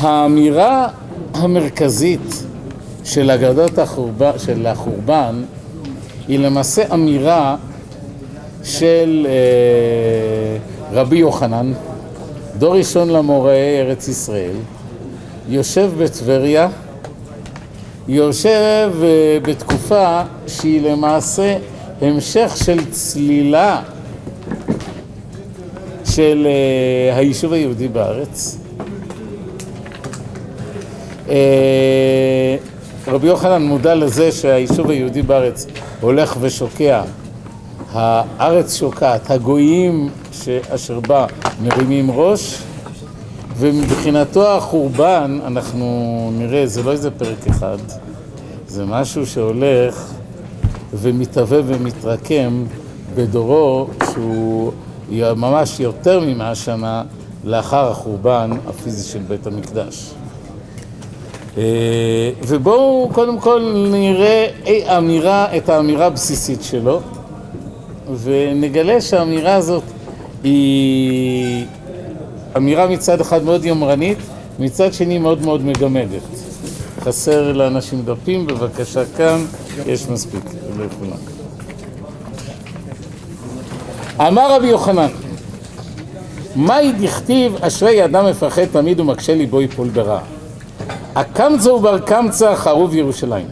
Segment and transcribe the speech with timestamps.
[0.00, 0.88] האמירה
[1.34, 2.44] המרכזית
[3.04, 5.42] של אגדות החורבן, של החורבן
[6.28, 7.56] היא למעשה אמירה
[8.64, 10.56] של אה,
[10.92, 11.72] רבי יוחנן,
[12.58, 14.56] דור ראשון למוראי ארץ ישראל,
[15.48, 16.68] יושב בטבריה,
[18.08, 21.56] יושב אה, בתקופה שהיא למעשה
[22.00, 23.82] המשך של צלילה
[26.04, 28.58] של אה, היישוב היהודי בארץ.
[31.28, 32.56] אה,
[33.06, 35.66] רבי יוחנן מודע לזה שהיישוב היהודי בארץ
[36.00, 37.02] הולך ושוקע,
[37.92, 40.08] הארץ שוקעת, הגויים
[40.74, 41.26] אשר בה
[41.62, 42.62] מרימים ראש,
[43.56, 47.78] ומבחינתו החורבן, אנחנו נראה, זה לא איזה פרק אחד,
[48.68, 50.12] זה משהו שהולך
[50.94, 52.64] ומתהווה ומתרקם
[53.14, 54.72] בדורו שהוא
[55.36, 57.02] ממש יותר ממאה שנה
[57.44, 60.12] לאחר החורבן הפיזי של בית המקדש.
[62.46, 64.46] ובואו קודם כל נראה
[64.98, 67.00] אמירה, את האמירה הבסיסית שלו
[68.22, 69.82] ונגלה שהאמירה הזאת
[70.44, 71.64] היא
[72.56, 74.18] אמירה מצד אחד מאוד יומרנית,
[74.58, 76.22] מצד שני מאוד מאוד מגמדת.
[77.00, 79.44] חסר לאנשים דפים, בבקשה כאן,
[79.86, 80.44] יש מספיק,
[80.76, 81.16] לא יכולה.
[84.28, 85.08] אמר רבי יוחנן,
[86.56, 90.20] מהי דכתיב אשרי אדם מפחד תמיד ומקשה ליבו יפול ברע?
[91.18, 93.46] הקמצא ובר קמצא חרוב ירושלים,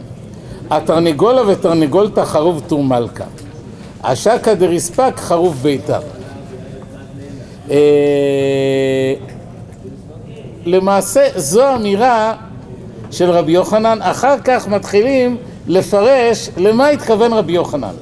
[0.69, 3.23] התרנגולה ותרנגולתא חרוב טור מלכה,
[4.03, 5.99] השקא דריספק חרוב ביתר.
[10.65, 12.33] למעשה זו אמירה
[13.11, 17.93] של רבי יוחנן, אחר כך מתחילים לפרש למה התכוון רבי יוחנן.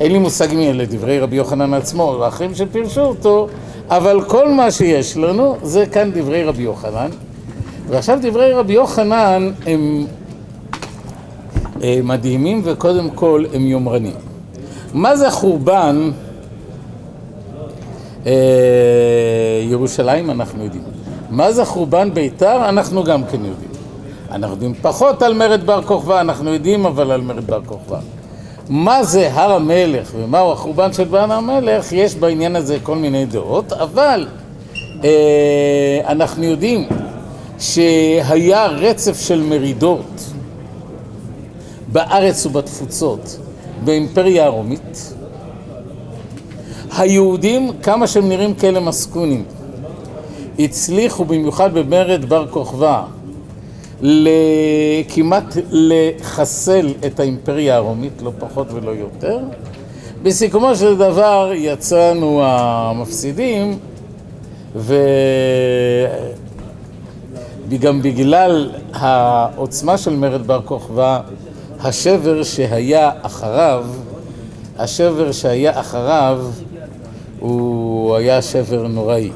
[0.00, 3.48] אין לי מושג מי אלה דברי רבי יוחנן עצמו ואחרים שפירשו אותו,
[3.88, 7.10] אבל כל מה שיש לנו זה כאן דברי רבי יוחנן.
[7.88, 10.06] ועכשיו דברי רבי יוחנן הם
[12.04, 14.14] מדהימים וקודם כל הם יומרנים.
[14.94, 16.10] מה זה חורבן
[19.62, 20.82] ירושלים אנחנו יודעים.
[21.30, 23.70] מה זה חורבן ביתר אנחנו גם כן יודעים.
[24.30, 27.98] אנחנו יודעים פחות על מרד בר כוכבא, אנחנו יודעים אבל על מרד בר כוכבא.
[28.68, 33.72] מה זה הר המלך ומהו החורבן של בן המלך, יש בעניין הזה כל מיני דעות,
[33.72, 34.26] אבל
[35.04, 36.88] אה, אנחנו יודעים
[37.58, 40.24] שהיה רצף של מרידות
[41.92, 43.38] בארץ ובתפוצות
[43.84, 45.14] באימפריה הרומית.
[46.96, 49.44] היהודים, כמה שהם נראים כאלה מסכונים,
[50.58, 53.02] הצליחו במיוחד במרד בר כוכבא
[55.08, 59.38] כמעט לחסל את האימפריה הרומית, לא פחות ולא יותר.
[60.22, 63.78] בסיכומו של דבר יצאנו המפסידים
[67.68, 71.20] וגם בגלל העוצמה של מרד בר כוכבא,
[71.80, 73.84] השבר שהיה אחריו,
[74.78, 76.40] השבר שהיה אחריו
[77.40, 79.30] הוא היה שבר נוראי.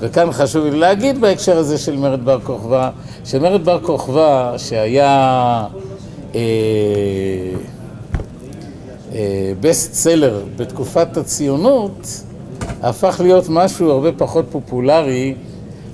[0.00, 2.90] וכאן חשוב לי להגיד בהקשר הזה של מרד בר כוכבא,
[3.24, 5.64] שמרד בר כוכבא שהיה
[6.34, 6.40] אה,
[9.14, 12.22] אה, בסט סלר בתקופת הציונות,
[12.82, 15.34] הפך להיות משהו הרבה פחות פופולרי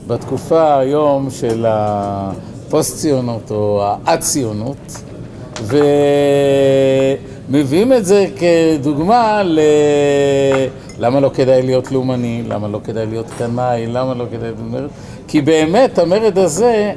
[0.06, 5.02] בתקופה היום של הפוסט-ציונות או הא-ציונות,
[7.48, 9.60] ומביאים את זה כדוגמה ל...
[10.98, 14.90] למה לא כדאי להיות לאומני, למה לא כדאי להיות קנאי, למה לא כדאי להיות...
[15.28, 16.92] כי באמת המרד הזה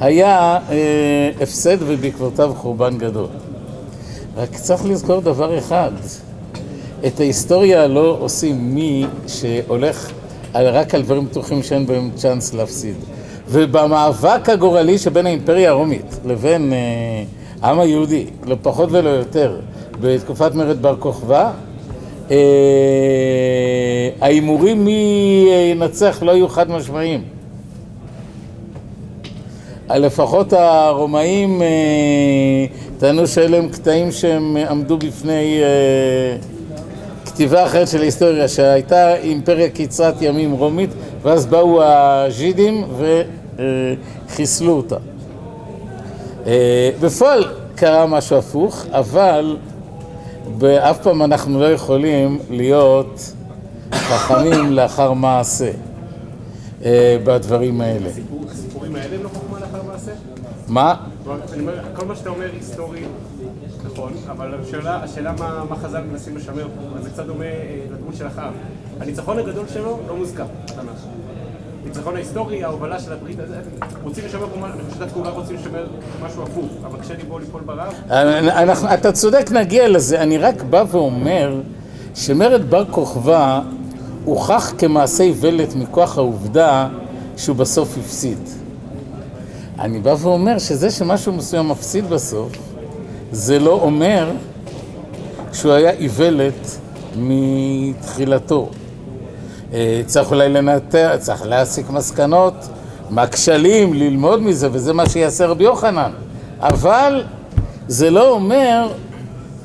[0.00, 3.26] היה אה, הפסד ובעקבותיו חורבן גדול.
[4.36, 5.90] רק צריך לזכור דבר אחד,
[7.06, 10.10] את ההיסטוריה לא עושים מי שהולך
[10.54, 12.94] רק על דברים פתוחים שאין בהם צ'אנס להפסיד.
[13.48, 16.78] ובמאבק הגורלי שבין האימפריה הרומית לבין אה,
[17.62, 19.60] העם היהודי, לא פחות ולא יותר,
[20.00, 21.50] בתקופת מרד בר כוכבא,
[24.20, 27.22] ההימורים מי ינצח לא היו חד משמעיים.
[29.90, 31.62] לפחות הרומאים
[32.98, 35.60] טענו שאלה הם קטעים שהם עמדו בפני
[37.38, 40.90] כתיבה אחרת של ההיסטוריה, שהייתה אימפריה קצרת ימים רומית,
[41.22, 42.84] ואז באו הז'ידים
[44.28, 44.96] וחיסלו אותה.
[47.00, 47.44] בפועל
[47.74, 49.56] קרה משהו הפוך, אבל
[50.58, 53.32] ואף פעם אנחנו לא יכולים להיות
[53.92, 55.70] חכמים לאחר מעשה
[57.24, 58.08] בדברים האלה.
[58.50, 60.12] הסיפורים האלה הם לא חוכמה לאחר מעשה?
[60.68, 60.94] מה?
[61.94, 63.00] כל מה שאתה אומר היסטורי,
[63.98, 67.44] נכון, אבל השאלה, השאלה מה, מה חז"ל מנסים לשמר פה, זה קצת דומה
[67.92, 68.52] לדמות של אחאב.
[69.00, 71.06] הניצחון הגדול שלו לא מוזכר בתנ"ך.
[71.84, 73.56] הניצחון ההיסטורי, ההובלה של הברית, הזה,
[74.02, 75.86] רוצים לשמר, פה אני חושב שדווקא רוצים לשמר
[76.26, 80.22] משהו הפוך, אבל כשאני בוא ליפול ברב, אנחנו, אתה צודק, נגיע לזה.
[80.22, 81.60] אני רק בא ואומר
[82.14, 83.60] שמרד בר כוכבא
[84.24, 86.88] הוכח כמעשה איוולת מכוח העובדה
[87.36, 88.38] שהוא בסוף הפסיד.
[89.78, 92.67] אני בא ואומר שזה שמשהו מסוים מפסיד בסוף,
[93.32, 94.30] זה לא אומר
[95.52, 96.78] שהוא היה איוולת
[97.16, 98.68] מתחילתו.
[99.72, 102.54] אה, צריך אולי לנתח, צריך להסיק מסקנות
[103.10, 106.10] מהכשלים, ללמוד מזה, וזה מה שיעשה רבי יוחנן.
[106.60, 107.24] אבל
[107.88, 108.88] זה לא אומר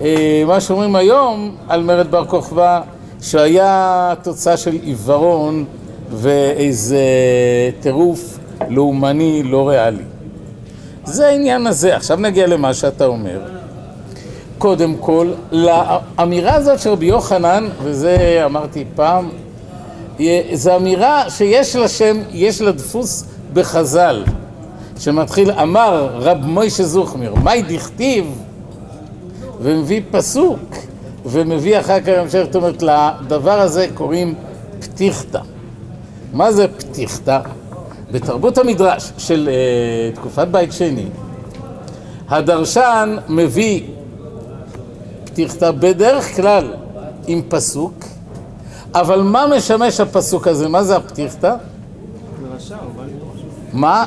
[0.02, 2.82] אה, מה שאומרים היום על מרד בר כוכבא,
[3.22, 5.66] שהיה תוצאה של עיוורון
[6.12, 7.04] ואיזה
[7.80, 8.40] טירוף
[8.70, 10.04] לאומני לא ריאלי.
[11.06, 11.96] זה העניין הזה.
[11.96, 13.42] עכשיו נגיע למה שאתה אומר.
[14.58, 19.30] קודם כל, לאמירה הזאת של רבי יוחנן, וזה אמרתי פעם,
[20.54, 24.24] זו אמירה שיש לה שם, יש לה דפוס בחז"ל,
[25.00, 28.26] שמתחיל, אמר רב מוישה זוכמיר, מהי דכתיב?
[29.62, 30.60] ומביא פסוק,
[31.26, 34.36] ומביא אחר כך המשך, זאת אומרת, לדבר הזה קוראים
[34.80, 35.40] פתיחתא.
[36.34, 37.40] מה זה פתיחתא?
[38.14, 41.06] בתרבות המדרש של uh, תקופת בית שני,
[42.30, 43.82] הדרשן מביא
[45.26, 46.74] פתיחתא בדרך כלל
[47.28, 47.94] עם פסוק,
[48.96, 50.70] אבל מה משמש הפסוק הזה?
[50.70, 51.56] מה זה הפתיחתא?
[53.74, 54.06] מה?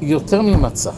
[0.00, 0.90] יותר ממצע.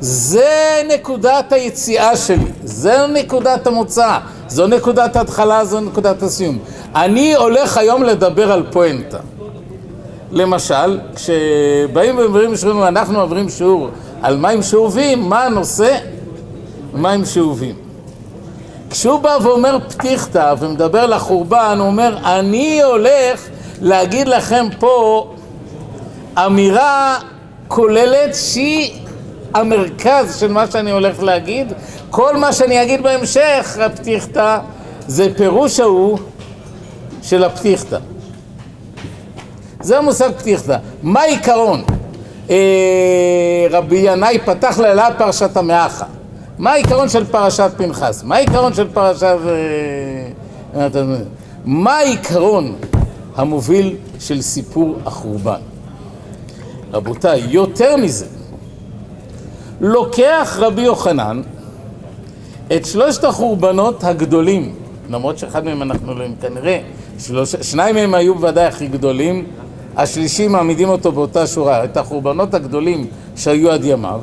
[0.00, 4.18] זה נקודת היציאה שלי, זה נקודת המוצא,
[4.48, 6.58] זו נקודת ההתחלה, זו נקודת הסיום.
[6.94, 9.18] אני הולך היום לדבר על פואנטה.
[10.32, 13.88] למשל, כשבאים ואומרים שלנו, אנחנו עוברים שיעור
[14.22, 15.98] על מים שאובים, מה הנושא?
[16.94, 17.74] מים שאובים.
[18.90, 23.48] כשהוא בא ואומר פתיחתא ומדבר לחורבן, הוא אומר, אני הולך
[23.80, 25.26] להגיד לכם פה
[26.46, 27.18] אמירה
[27.68, 29.00] כוללת שהיא
[29.54, 31.72] המרכז של מה שאני הולך להגיד.
[32.10, 34.58] כל מה שאני אגיד בהמשך, הפתיחתא,
[35.06, 36.18] זה פירוש ההוא
[37.22, 37.98] של הפתיחתא.
[39.80, 40.76] זה המושג פתיחתא.
[41.02, 41.82] מה העיקרון?
[42.50, 46.04] אה, רבי ינאי פתח לאלעד פרשת המאחה.
[46.58, 48.22] מה העיקרון של פרשת פנחס?
[48.24, 49.36] מה העיקרון של פרשת...
[50.76, 50.88] אה,
[51.64, 52.74] מה העיקרון
[53.36, 55.60] המוביל של סיפור החורבן?
[56.92, 58.26] רבותיי, יותר מזה,
[59.80, 61.42] לוקח רבי יוחנן
[62.76, 64.74] את שלושת החורבנות הגדולים,
[65.10, 66.80] למרות שאחד מהם אנחנו לא יודעים, כנראה,
[67.18, 69.46] שלוש, שניים מהם היו בוודאי הכי גדולים,
[70.02, 73.06] השלישי מעמידים אותו באותה שורה, את החורבנות הגדולים
[73.36, 74.20] שהיו עד ימיו,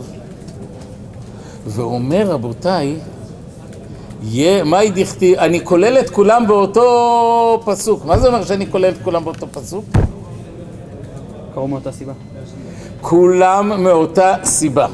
[1.68, 2.96] ואומר רבותיי,
[4.66, 9.24] מהי דכתיב, אני כולל את כולם באותו פסוק, מה זה אומר שאני כולל את כולם
[9.24, 9.86] באותו פסוק?
[11.54, 12.14] קראו מאותה סיבה.
[13.02, 14.88] כולם מאותה סיבה.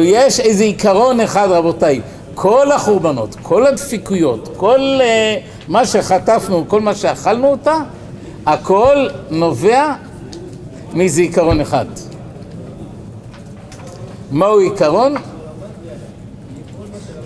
[0.00, 2.00] יש איזה עיקרון אחד רבותיי,
[2.34, 7.74] כל החורבנות, כל הדפיקויות, כל uh, מה שחטפנו, כל מה שאכלנו אותה,
[8.46, 9.94] הכל נובע
[10.94, 11.86] מאיזה עיקרון אחד.
[14.30, 15.14] מהו עיקרון?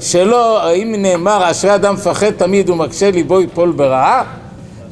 [0.01, 4.25] שלא, אם נאמר אשרי אדם מפחד תמיד ומקשה ליבו יפול ברעה,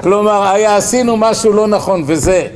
[0.01, 2.47] כלומר, היה עשינו משהו לא נכון וזה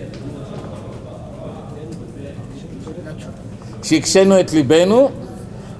[3.83, 5.09] שהקשינו את ליבנו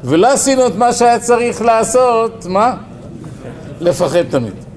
[0.04, 2.76] ולא עשינו את מה שהיה צריך לעשות, מה?
[3.80, 4.73] לפחד תמיד.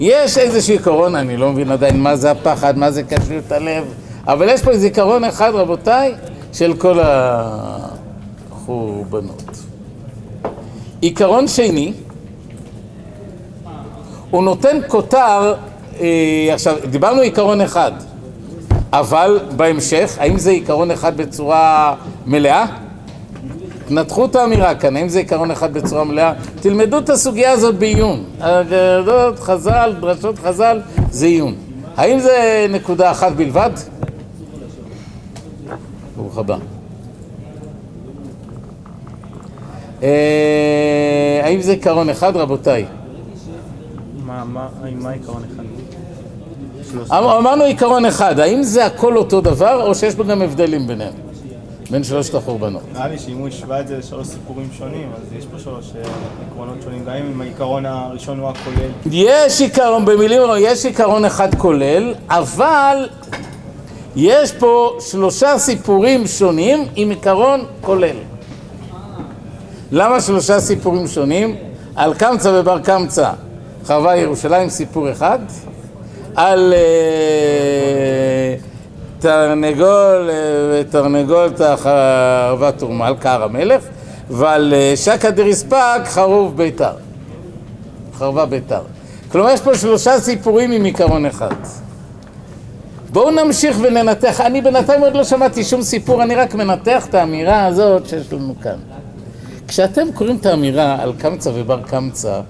[0.00, 3.84] יש איזשהו עיקרון, אני לא מבין עדיין מה זה הפחד, מה זה קשיות הלב,
[4.26, 6.14] אבל יש פה איזה עיקרון אחד, רבותיי,
[6.52, 6.98] של כל
[8.52, 9.58] החורבנות.
[11.00, 11.92] עיקרון שני,
[14.30, 15.54] הוא נותן כותר,
[16.00, 17.92] אה, עכשיו, דיברנו עיקרון אחד,
[18.92, 21.94] אבל בהמשך, האם זה עיקרון אחד בצורה
[22.26, 22.66] מלאה?
[23.90, 26.32] נתחו את האמירה כאן, האם זה עיקרון אחד בצורה מלאה?
[26.60, 28.24] תלמדו את הסוגיה הזאת בעיון.
[28.40, 31.54] אגדות חז"ל, דרשות חז"ל, זה עיון.
[31.96, 33.70] האם זה נקודה אחת בלבד?
[36.16, 36.56] ברוך הבא.
[40.02, 42.84] אה, האם זה עיקרון אחד, רבותיי?
[44.26, 44.68] מה, מה,
[45.00, 45.62] מה העיקרון אחד?
[47.12, 51.23] אמ- אמרנו עיקרון אחד, האם זה הכל אותו דבר, או שיש בו גם הבדלים ביניהם?
[51.90, 52.82] בין שלושת החורבנות.
[52.92, 56.10] נראה לי שאם הוא השווה את זה לשלוש סיפורים שונים, אז יש פה שלוש אה,
[56.50, 58.90] עקרונות שונים, גם אם העיקרון הראשון הוא הכולל.
[59.12, 63.08] יש עיקרון, במילים רבות, יש עיקרון אחד כולל, אבל
[64.16, 68.16] יש פה שלושה סיפורים שונים עם עיקרון כולל.
[69.92, 71.56] למה שלושה סיפורים שונים?
[71.96, 73.30] על קמצא ובר קמצא
[73.86, 75.38] חרבה ירושלים, סיפור אחד.
[76.36, 78.56] על אה,
[79.24, 80.34] תרנגול אה,
[80.72, 83.82] ותרנגולת החרבה תורמל, קר המלך,
[84.30, 86.92] ועל אה, שקא דריספק חרוב ביתר.
[88.18, 88.80] חרבה ביתר.
[89.32, 91.54] כלומר, יש פה שלושה סיפורים עם עיקרון אחד.
[93.12, 94.40] בואו נמשיך וננתח.
[94.40, 98.54] אני בינתיים עוד לא שמעתי שום סיפור, אני רק מנתח את האמירה הזאת שיש לנו
[98.62, 98.78] כאן.
[99.68, 102.40] כשאתם קוראים את האמירה על קמצא ובר קמצא,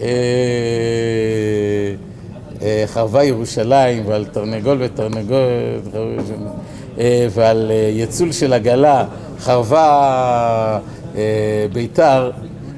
[0.00, 0.08] אה,
[2.86, 5.38] חרבה ירושלים ועל תרנגול ותרנגול
[6.98, 9.04] אה, ועל אה, יצול של עגלה,
[9.40, 10.78] חרבה
[11.16, 12.30] אה, ביתר,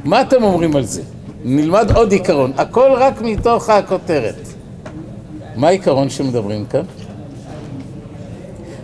[0.05, 1.03] מה אתם אומרים על זה?
[1.45, 4.49] נלמד עוד עיקרון, הכל רק מתוך הכותרת.
[5.57, 6.83] מה העיקרון שמדברים כאן?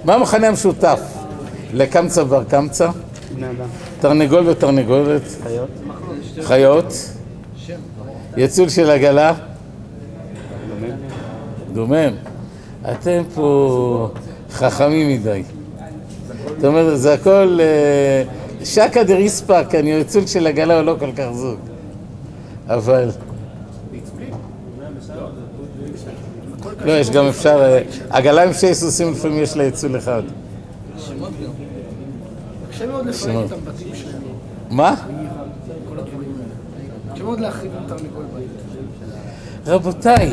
[0.05, 1.01] מה המכנה המשותף
[1.73, 2.89] לקמצא ובר קמצא?
[4.01, 5.69] תרנגול ותרנגולת, חיות.
[6.43, 6.93] חיות,
[8.37, 9.33] יצול של עגלה,
[11.77, 12.13] דומם.
[12.93, 14.09] אתם פה
[14.51, 15.43] חכמים מדי.
[16.57, 17.59] זאת אומרת, זה הכל...
[17.61, 18.23] אה,
[18.65, 21.59] שקא דריספק, אני יצול של עגלה הוא לא כל כך זוג.
[22.69, 23.11] אבל...
[26.85, 27.63] לא, יש גם אפשר...
[27.63, 30.23] אה, עגלה עם שני סוסים לפעמים יש לה יצול אחד.
[30.99, 31.51] שמות גם.
[32.71, 33.47] קשה מאוד לפרק.
[33.47, 34.23] את הבתים שלהם,
[34.71, 34.95] מה?
[35.89, 37.15] כל הדברים האלה.
[37.15, 38.49] קשה מאוד להחריב עם תרנגול בית.
[39.67, 40.31] רבותיי,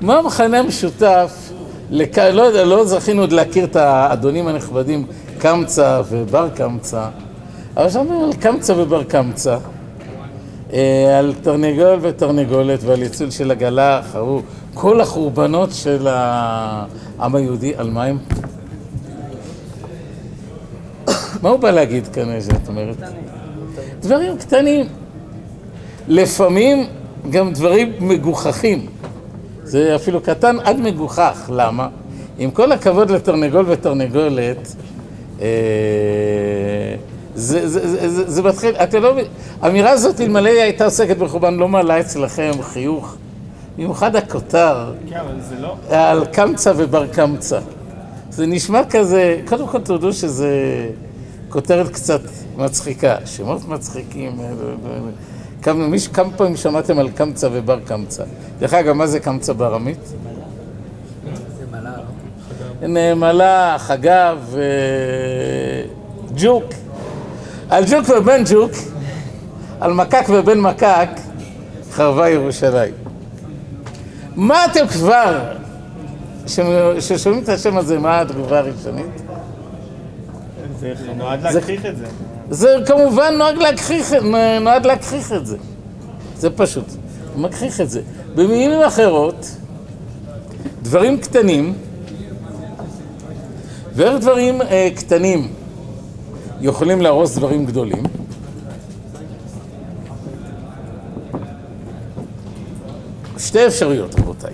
[0.00, 1.52] מה המכנה המשותף,
[1.90, 2.18] לכ...
[2.18, 5.06] לא יודע, לא זכינו עוד להכיר את האדונים הנכבדים
[5.38, 7.08] קמצא ובר קמצא,
[7.76, 9.58] אבל שאומרים על קמצא ובר קמצא,
[10.72, 14.42] אה, על תרנגול ותרנגולת ועל יצול של עגלה, חרו,
[14.74, 18.18] כל החורבנות של העם היהודי, על מה הם?
[21.42, 22.96] מה הוא בא להגיד כאן, שאת אומרת?
[24.00, 24.86] דברים קטנים.
[26.08, 26.86] לפעמים
[27.30, 28.86] גם דברים מגוחכים.
[29.66, 31.50] זה אפילו קטן עד מגוחך.
[31.54, 31.88] למה?
[32.38, 34.74] עם כל הכבוד לתרנגול ותרנגולת,
[35.40, 35.46] אה,
[37.34, 39.24] זה, זה, זה, זה, זה מתחיל, אתה לא מבין,
[39.62, 43.16] האמירה הזאת, אלמלא היא הייתה עוסקת בחורבן, לא מעלה אצלכם חיוך.
[43.76, 45.76] במיוחד הכותר כן, אבל זה לא...
[45.90, 47.60] על קמצא ובר קמצא.
[48.30, 50.50] זה נשמע כזה, קודם כל תודו שזה
[51.48, 52.20] כותרת קצת
[52.56, 54.40] מצחיקה, שמות מצחיקים.
[55.66, 55.82] אה, אה, אה.
[55.82, 58.24] כמה, מיש, כמה פעמים שמעתם על קמצא ובר קמצא?
[58.58, 60.12] דרך אגב, מה זה קמצא בארמית?
[62.82, 64.54] נאמלה, חגב,
[66.36, 66.64] ג'וק.
[67.70, 68.70] על ג'וק ובן ג'וק,
[69.80, 71.08] על מקק ובן מקק,
[71.92, 72.94] חרבה ירושלים.
[74.36, 75.52] מה אתם כבר,
[76.98, 79.22] כששומעים את השם הזה, מה התגובה הראשונית?
[80.80, 82.06] זה נועד להגחיך את זה.
[82.50, 84.12] זה כמובן נועד להגחיך,
[84.60, 85.56] נועד להגחיך את זה.
[86.36, 86.84] זה פשוט,
[87.34, 88.00] הוא מגחיך את זה.
[88.34, 89.46] במילים אחרות,
[90.82, 91.74] דברים קטנים,
[93.94, 95.48] ואיך דברים אה, קטנים
[96.60, 98.02] יכולים להרוס דברים גדולים?
[103.38, 104.52] שתי אפשרויות, רבותיי.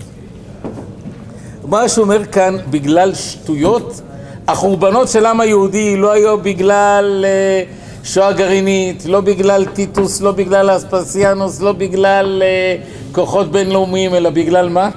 [1.67, 4.01] מה שאומר כאן, בגלל שטויות,
[4.47, 7.63] החורבנות של העם היהודי לא היו בגלל אה,
[8.03, 12.75] שואה גרעינית, לא בגלל טיטוס, לא בגלל אספסיאנוס, לא בגלל אה,
[13.11, 14.89] כוחות בינלאומיים, אלא בגלל מה?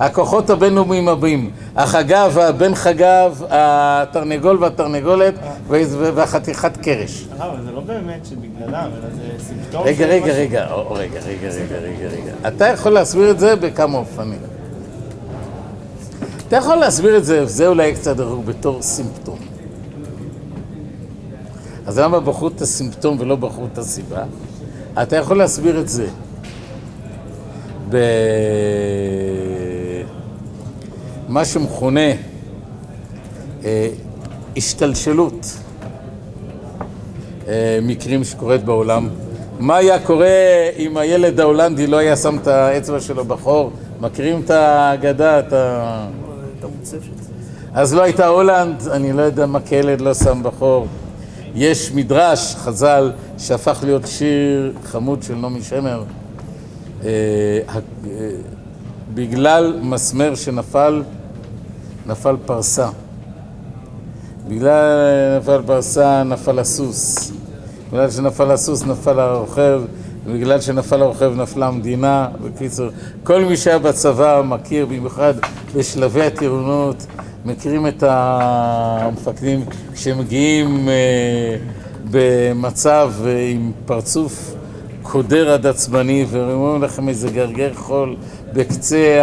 [0.00, 5.34] הכוחות הבינלאומיים הבאים, החגב, הבן חגב, התרנגול והתרנגולת
[6.14, 7.28] והחתיכת קרש.
[7.40, 10.32] אה, אבל זה לא באמת שבגללם, אלא זה סימפטום רגע, רגע.
[10.32, 12.48] רגע, רגע, רגע, רגע, רגע, רגע.
[12.48, 14.38] אתה יכול להסביר את זה בכמה אופנים.
[16.48, 19.49] אתה יכול להסביר את זה, וזה אולי קצת בתור סימפטום.
[21.90, 24.22] אז למה בחרו את הסימפטום ולא בחרו את הסיבה?
[25.02, 26.06] אתה יכול להסביר את זה
[31.28, 32.10] במה שמכונה
[33.64, 33.88] אה,
[34.56, 35.46] השתלשלות
[37.48, 39.08] אה, מקרים שקורית בעולם.
[39.58, 40.28] מה היה קורה
[40.76, 43.70] אם הילד ההולנדי לא היה שם את האצבע שלו בחור?
[44.00, 46.06] מכירים את האגדה, את ה...
[47.74, 50.86] אז לא הייתה הולנד, אני לא יודע מה כילד לא שם בחור.
[51.54, 56.04] יש מדרש, חז"ל, שהפך להיות שיר חמוד של נעמי שמר.
[57.04, 57.08] אה,
[57.68, 57.80] אה,
[59.14, 61.02] בגלל מסמר שנפל,
[62.06, 62.88] נפל פרסה.
[64.48, 64.98] בגלל
[65.38, 67.32] נפל פרסה, נפל הסוס.
[67.92, 69.82] בגלל שנפל הסוס, נפל הרוכב.
[70.26, 72.28] בגלל שנפל הרוכב, נפלה המדינה.
[72.44, 72.88] בקיצור,
[73.24, 75.34] כל מי שהיה בצבא מכיר, במיוחד
[75.74, 77.06] בשלבי הטירונות,
[77.44, 81.56] מכירים את המפקדים שמגיעים אה,
[82.10, 84.54] במצב אה, עם פרצוף
[85.02, 88.16] קודר עד עצבני ואומרים לכם איזה גרגר חול
[88.52, 89.22] בקצה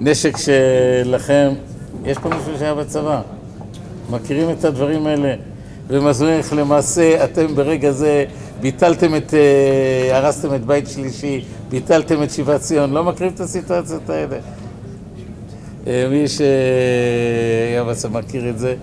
[0.00, 1.52] הנשק שלכם.
[2.04, 3.20] יש פה מישהו שהיה בצבא,
[4.10, 5.34] מכירים את הדברים האלה
[5.88, 8.24] ומסבירים איך למעשה אתם ברגע זה
[8.60, 14.10] ביטלתם את, אה, הרסתם את בית שלישי, ביטלתם את שיבת ציון, לא מכירים את הסיטואציות
[14.10, 14.36] האלה?
[15.86, 18.74] אה, מי שהיה בצבא מכיר את זה.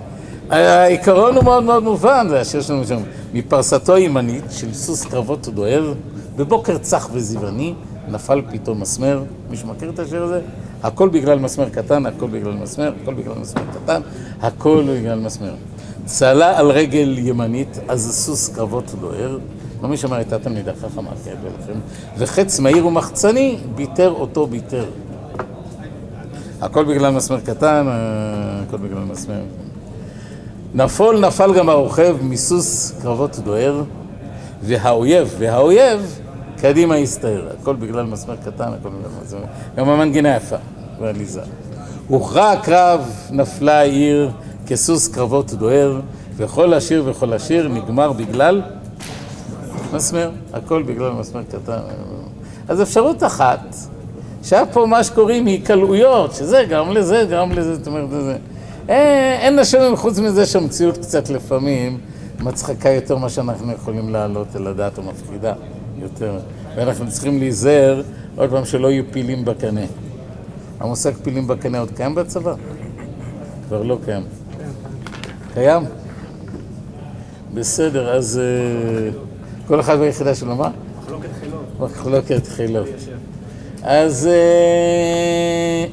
[0.49, 2.99] העיקרון הוא מאוד מאוד מובן, זה השיר שלנו שם.
[3.33, 5.93] מפרסתו הימנית של סוס קרבות דוהר,
[6.35, 7.73] בבוקר צח וזבעני,
[8.07, 9.23] נפל פתאום מסמר.
[9.49, 10.41] מישהו מכיר את השיר הזה?
[10.83, 14.01] הכל בגלל מסמר קטן, הכל בגלל מסמר, הכל בגלל מסמר קטן,
[14.41, 15.53] הכל בגלל מסמר.
[16.05, 19.37] צלה על רגל ימנית, אז סוס קרבות דוהר.
[19.81, 21.79] לא מי שאמר הייתה תלמידה חכמה, כידוע לכם,
[22.17, 24.85] וחץ מהיר ומחצני, ביטר אותו ביטר.
[26.61, 29.41] הכל בגלל מסמר קטן, אה, הכל בגלל מסמר.
[30.73, 33.83] נפול נפל גם הרוכב מסוס קרבות דוהר,
[34.61, 36.19] והאויב, והאויב
[36.57, 37.47] קדימה הסתער.
[37.61, 39.39] הכל בגלל מסמר קטן, הכל בגלל מסמר...
[39.75, 40.55] גם המנגינה יפה,
[41.01, 41.41] ועליזה.
[42.07, 44.31] הוכרע הקרב, נפלה העיר,
[44.67, 45.99] כסוס קרבות דוהר,
[46.35, 48.61] וכל השיר וכל השיר נגמר בגלל
[49.93, 51.79] מסמר, הכל בגלל מסמר קטן.
[52.67, 53.75] אז אפשרות אחת,
[54.43, 58.37] שהיה פה מה שקוראים היקלעויות, שזה גרם לזה, גרם לזה, זאת אומרת, זה.
[59.41, 61.99] אין לשם חוץ מזה שהמציאות קצת לפעמים
[62.39, 65.53] מצחקה יותר ממה שאנחנו יכולים להעלות אל הדעת או מפחידה
[65.97, 66.39] יותר.
[66.75, 68.01] ואנחנו צריכים להיזהר,
[68.35, 69.85] עוד פעם, שלא יהיו פילים בקנה.
[70.79, 72.53] המושג פילים בקנה עוד קיים בצבא?
[73.67, 74.23] כבר לא קיים.
[75.53, 75.83] קיים?
[77.53, 79.09] בסדר, אז אה,
[79.67, 80.69] כל אחד ביחידה שלו, מה?
[80.99, 81.79] מחלוקת חילות.
[81.79, 82.87] מחלוקת חילות.
[83.83, 85.85] אז אה,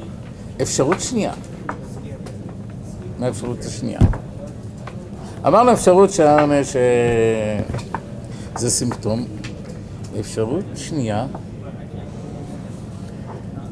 [0.61, 1.33] אפשרות שנייה.
[3.19, 3.99] מה האפשרות השנייה?
[5.47, 9.25] אמרנו אפשרות שהעם שזה סימפטום.
[10.19, 11.27] אפשרות שנייה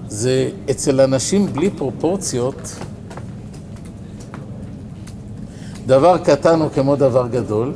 [0.08, 2.76] זה אצל אנשים בלי פרופורציות
[5.86, 7.74] דבר קטן הוא כמו דבר גדול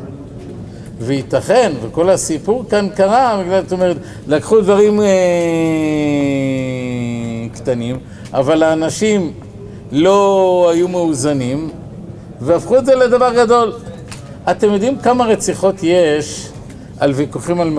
[1.01, 5.07] וייתכן, וכל הסיפור כאן קרה, בגלל, זאת אומרת, לקחו דברים אה,
[7.53, 7.97] קטנים,
[8.33, 9.31] אבל האנשים
[9.91, 11.69] לא היו מאוזנים,
[12.41, 13.73] והפכו את זה לדבר גדול.
[14.51, 16.49] אתם יודעים כמה רציחות יש
[16.99, 17.69] על ויכוחים על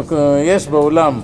[0.45, 1.21] יש בעולם,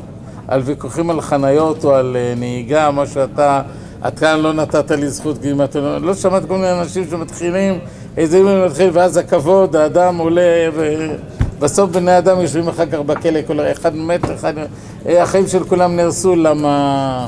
[0.49, 3.63] על ויכוחים על חניות או על אה, נהיגה, מה שאתה,
[4.09, 7.79] את כאן לא נתת לי זכות אתה לא, לא שמעת כל מיני אנשים שמתחילים,
[8.17, 10.69] איזה יום מתחיל, ואז הכבוד, האדם עולה,
[11.59, 14.53] ובסוף בני אדם יושבים אחר כך בכלא, כל אחד מת, אחד,
[15.07, 17.27] החיים של כולם נהרסו, למה...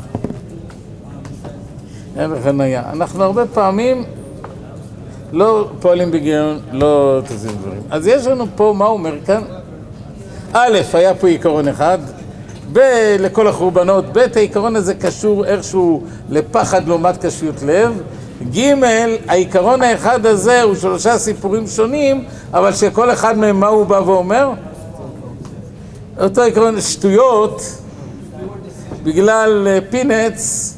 [2.19, 2.83] אין חניה.
[2.93, 4.05] אנחנו הרבה פעמים
[5.33, 7.83] לא פועלים בגיון, לא תזים דברים.
[7.91, 9.43] אז יש לנו פה, מה הוא אומר כאן?
[10.53, 11.99] א', היה פה עיקרון אחד,
[12.73, 12.79] ב',
[13.19, 18.03] לכל החורבנות, ב', העיקרון הזה קשור איכשהו לפחד לעומת קשיות לב,
[18.49, 18.75] ג',
[19.29, 24.51] העיקרון האחד הזה הוא שלושה סיפורים שונים, אבל שכל אחד מהם מה הוא בא ואומר?
[26.21, 27.63] אותו עיקרון שטויות,
[29.03, 30.75] בגלל פינץ,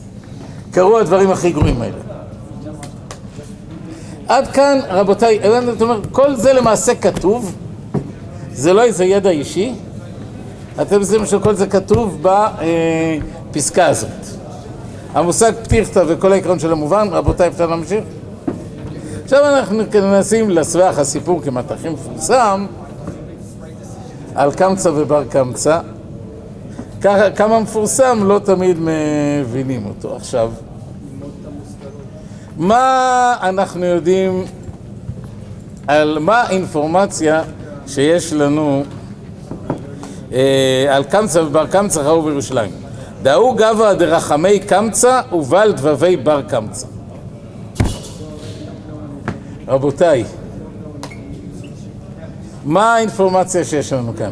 [0.72, 1.96] קרו הדברים הכי גרועים האלה.
[4.29, 7.55] עד כאן, רבותיי, זאת אומרת, כל זה למעשה כתוב,
[8.53, 9.75] זה לא איזה ידע אישי,
[10.83, 12.22] אתם יודעים שכל זה כתוב
[13.51, 14.41] בפסקה הזאת.
[15.14, 18.05] המושג פתיחתא וכל העקרון של המובן, רבותיי, אפשר להמשיך?
[19.25, 22.66] עכשיו אנחנו מנסים לסבח הסיפור כמעט הכי מפורסם
[24.35, 25.81] על קמצא ובר קמצא.
[27.37, 30.16] כמה מפורסם, לא תמיד מבינים אותו.
[30.16, 30.51] עכשיו,
[32.57, 34.44] מה אנחנו יודעים
[35.87, 37.42] על מה האינפורמציה
[37.87, 38.85] שיש לנו
[40.33, 42.91] אה, על קמצא ובר קמצא ראו בירושלים?
[43.22, 46.87] דאו גבא דרחמי קמצא ובל דבבי בר קמצא.
[49.68, 50.24] רבותיי,
[52.64, 54.30] מה האינפורמציה שיש לנו כאן?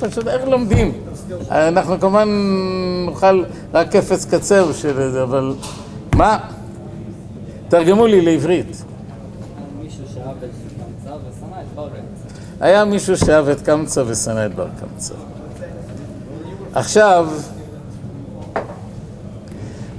[0.00, 0.92] פשוט איך לומדים?
[1.50, 2.28] אנחנו כמובן
[3.06, 5.54] נוכל רק קפץ קצר של זה, אבל
[6.14, 6.38] מה?
[7.68, 8.84] תרגמו לי לעברית.
[12.60, 15.14] היה מישהו שאהב את קמצא ושנא את בר קמצא.
[16.74, 17.28] עכשיו,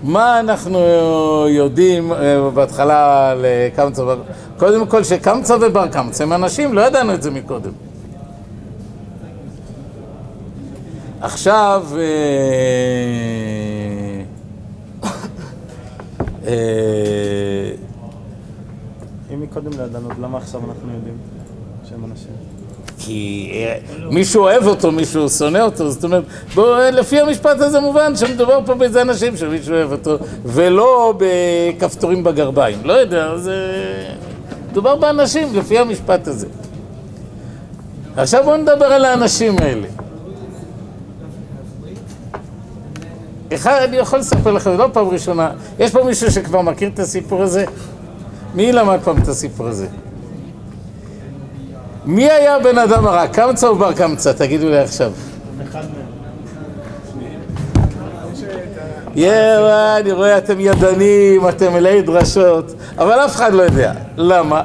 [0.07, 0.79] מה אנחנו
[1.49, 4.21] יודעים אה, בהתחלה לקמצא ובר...
[4.57, 7.71] קודם כל שקמצא ובר קמצא הם אנשים, לא ידענו את זה מקודם.
[11.21, 11.99] עכשיו, אה,
[16.47, 17.71] אה,
[19.33, 21.17] אם מקודם לא ידענו, למה עכשיו אנחנו יודעים
[21.89, 22.46] שהם אנשים?
[23.07, 23.77] כי אה,
[24.11, 26.23] מישהו אוהב אותו, מישהו שונא אותו, זאת אומרת,
[26.55, 32.77] בוא, לפי המשפט הזה מובן שמדובר פה באיזה אנשים שמישהו אוהב אותו, ולא בכפתורים בגרביים.
[32.83, 33.55] לא יודע, זה...
[34.71, 36.47] מדובר באנשים לפי המשפט הזה.
[38.17, 39.87] עכשיו בואו נדבר על האנשים האלה.
[43.53, 47.43] אחד, אני יכול לספר לכם, לא פעם ראשונה, יש פה מישהו שכבר מכיר את הסיפור
[47.43, 47.65] הזה?
[48.55, 49.87] מי למד פעם את הסיפור הזה?
[52.07, 53.27] מי היה הבן אדם הרע?
[53.27, 54.33] קמצא או בר קמצא?
[54.33, 55.11] תגידו לי עכשיו.
[59.15, 63.93] יאללה, אני רואה אתם ידנים, אתם מלאי דרשות, אבל אף אחד לא יודע.
[64.17, 64.61] למה?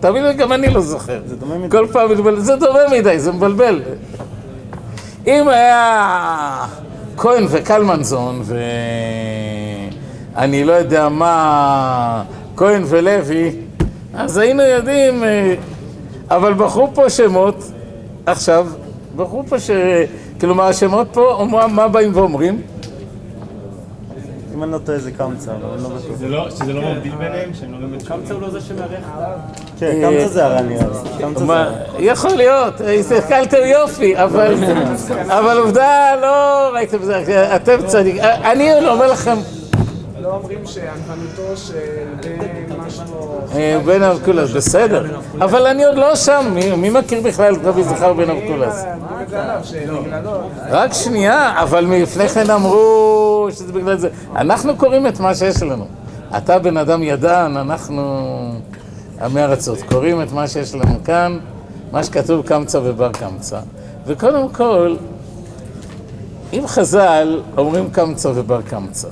[0.00, 1.20] תאמינו לי, גם אני לא זוכר.
[1.26, 1.70] זה דומה מדי.
[1.70, 3.82] כל פעם מתבלבל, זה דומה מדי, זה מבלבל.
[5.26, 6.66] אם היה
[7.16, 8.42] כהן וקלמנזון
[10.34, 12.22] ואני לא יודע מה,
[12.56, 13.50] כהן ולוי,
[14.14, 15.54] אז היינו יודעים, אה,
[16.36, 17.56] אבל בחרו פה שמות,
[18.26, 18.66] עכשיו,
[19.16, 19.70] בחרו פה ש...
[20.40, 22.62] כלומר, השמות פה, אומרים- מה באים ואומרים?
[24.54, 26.00] אם אני לא טועה זה קמצא, אבל אני לא בטוח.
[26.16, 28.02] שזה לא, לא מבדיל ביניהם, שהם לא באמת...
[28.02, 28.90] קמצא הוא לא זה שמארח
[29.78, 30.42] כן, קמצא זה
[31.44, 31.72] מה, הרע.
[31.98, 34.54] יכול להיות, הסתכלתם יופי, אבל,
[35.38, 39.36] אבל עובדה, לא ראיתם זה, אתם צדיק, אני אומר לכם,
[40.22, 41.74] לא אומרים שענוותנותו של
[42.22, 42.40] בן.
[42.40, 42.53] אה,
[43.84, 45.04] בן אבקולס, בסדר,
[45.40, 48.84] אבל אני עוד לא שם, מי- מכיר בכלל את רבי זכר בן אבקולס?
[50.70, 54.08] רק שנייה, אבל לפני כן אמרו שזה בגלל זה.
[54.36, 55.86] אנחנו קוראים את מה שיש לנו.
[56.36, 58.24] אתה בן אדם ידען, אנחנו
[59.22, 59.78] עמי ארצות.
[59.82, 61.38] קוראים את מה שיש לנו כאן,
[61.92, 63.58] מה שכתוב קמצא ובר קמצא.
[64.06, 64.96] וקודם כל,
[66.52, 69.08] אם חז"ל אומרים קמצא ובר קמצא,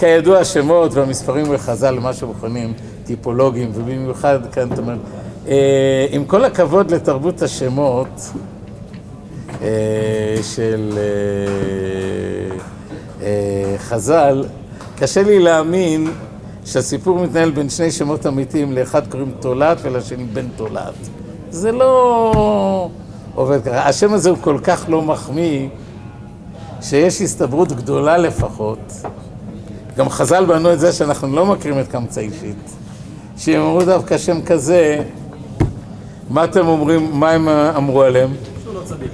[0.00, 2.72] וכידוע השמות והמספרים בחז"ל, מה שמכונים
[3.04, 4.98] טיפולוגים, ובמיוחד כאן, זאת אומרת,
[5.48, 8.32] אה, עם כל הכבוד לתרבות השמות,
[9.62, 10.98] אה, של
[13.22, 14.44] אה, חז"ל,
[14.98, 16.10] קשה לי להאמין
[16.64, 21.08] שהסיפור מתנהל בין שני שמות אמיתיים, לאחד קוראים תולעת ולשני בן תולעת.
[21.50, 22.88] זה לא
[23.34, 23.88] עובד ככה.
[23.88, 25.68] השם הזה הוא כל כך לא מחמיא,
[26.82, 28.92] שיש הסתברות גדולה לפחות.
[30.00, 32.70] גם חז"ל בנו את זה שאנחנו לא מכירים את קמצא אישית.
[33.36, 35.02] שאם אמרו דווקא שם כזה,
[36.30, 38.30] מה אתם אומרים, מה הם אמרו עליהם?
[38.62, 39.10] שהוא לא צדיק.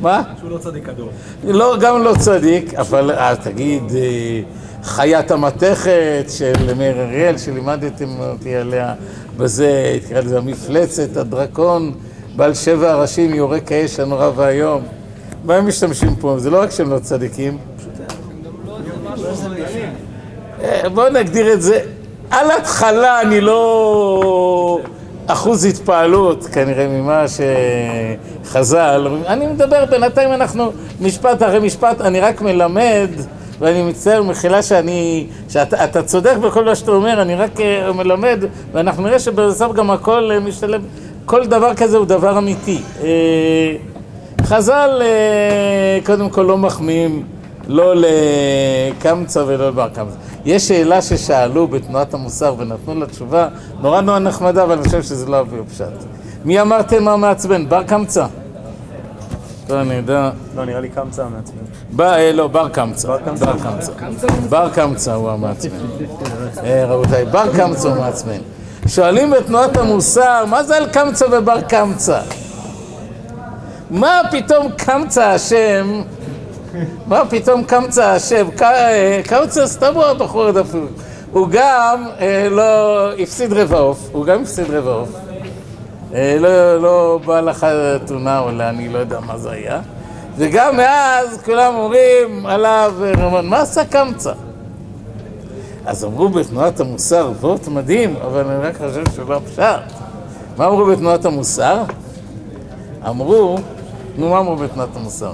[0.00, 0.22] מה?
[0.38, 1.08] שהוא לא צדיק הדור.
[1.44, 4.40] לא, גם לא צדיק, אבל אה, תגיד, אה,
[4.82, 8.94] חיית המתכת של מאיר אריאל, שלימדתם אותי עליה,
[9.36, 11.92] בזה, תקרא לזה המפלצת, הדרקון,
[12.36, 14.82] בעל שבע הראשים, יורה כאש הנורא והיום.
[15.44, 16.38] מה הם משתמשים פה?
[16.38, 17.58] זה לא רק שהם לא צדיקים.
[20.62, 21.80] אה, בואו נגדיר את זה.
[22.30, 24.78] על התחלה אני לא
[25.26, 27.24] אחוז התפעלות כנראה ממה
[28.44, 33.10] שחז"ל, אני מדבר בינתיים אנחנו משפט אחרי משפט, אני רק מלמד
[33.58, 38.44] ואני מצטער, מחילה שאני, שאתה אתה צודק בכל מה שאתה אומר, אני רק אה, מלמד
[38.72, 40.82] ואנחנו נראה שבסוף גם הכל אה, משתלב,
[41.24, 42.80] כל דבר כזה הוא דבר אמיתי.
[44.42, 45.02] חז"ל
[46.06, 47.22] קודם כל לא מחמיאים
[47.68, 50.16] לא לקמצא ולא לבר קמצא.
[50.44, 53.48] יש שאלה ששאלו בתנועת המוסר ונתנו לה תשובה
[53.80, 55.84] נורא נורא נחמדה, אבל אני חושב שזה לא אבי פשט.
[56.44, 57.68] מי אמרתם מה מעצבן?
[57.68, 58.26] בר קמצא.
[59.66, 60.30] טוב, אני יודע.
[60.56, 61.56] לא, נראה לי קמצא מעצבן.
[61.96, 63.08] ב- אה, לא, בר קמצא.
[63.08, 63.44] בר קמצא.
[63.46, 63.92] בר קמצא.
[64.48, 65.76] בר קמצא הוא המעצבן.
[66.64, 68.38] אה, רבותיי, בר קמצא הוא מעצבן.
[68.86, 72.20] שואלים בתנועת המוסר, מה זה על קמצא ובר קמצא?
[73.90, 76.02] מה פתאום קמצא השם?
[77.06, 78.46] מה פתאום קמצא השם?
[78.62, 80.90] אה, קמצא סתם הוא הבחור הדפוק.
[81.32, 85.08] הוא גם אה, לא הפסיד רבע עוף, הוא גם הפסיד רבע עוף.
[86.14, 89.80] אה, לא, לא בא לחתונה או אני לא יודע מה זה היה.
[90.36, 94.32] וגם מאז כולם אומרים עליו, רמון, מה עשה קמצא?
[95.86, 99.62] אז אמרו בתנועת המוסר, וורט מדהים, אבל אני רק חושב שהוא לא פשט.
[100.56, 101.82] מה אמרו בתנועת המוסר?
[103.08, 103.58] אמרו,
[104.16, 105.32] נו מה אמרו בתנועת המוסר?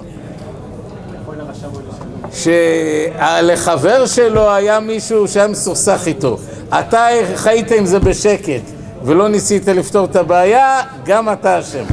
[2.33, 6.39] שלחבר שלו היה מישהו שהיה מסוכסך איתו.
[6.69, 8.63] אתה חיית עם זה בשקט
[9.05, 11.85] ולא ניסית לפתור את הבעיה, גם אתה אשם.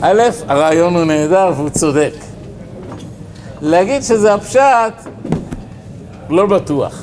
[0.00, 2.12] א', הרעיון הוא נהדר והוא צודק.
[3.60, 4.94] להגיד שזה הפשט,
[6.30, 7.02] לא בטוח.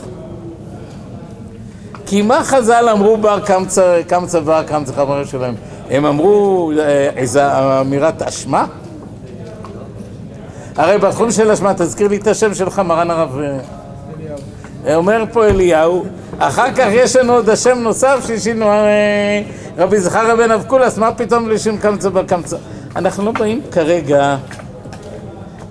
[2.06, 4.02] כי מה חז"ל אמרו בר קמצא,
[4.45, 5.56] בר קמצא חברים שלהם?
[5.89, 7.41] הם אמרו אה, איזו
[7.82, 8.65] אמירת אשמה?
[10.75, 13.39] הרי בתחום של אשמה, תזכיר לי את השם שלך, מרן הרב...
[14.88, 16.05] אה, אומר פה אליהו,
[16.39, 19.41] אחר כך יש לנו עוד השם נוסף שהשינו אה,
[19.77, 22.57] רבי זכריה בן אבקולס, מה פתאום לשון קמצא בקמצא?
[22.95, 24.38] אנחנו לא באים כרגע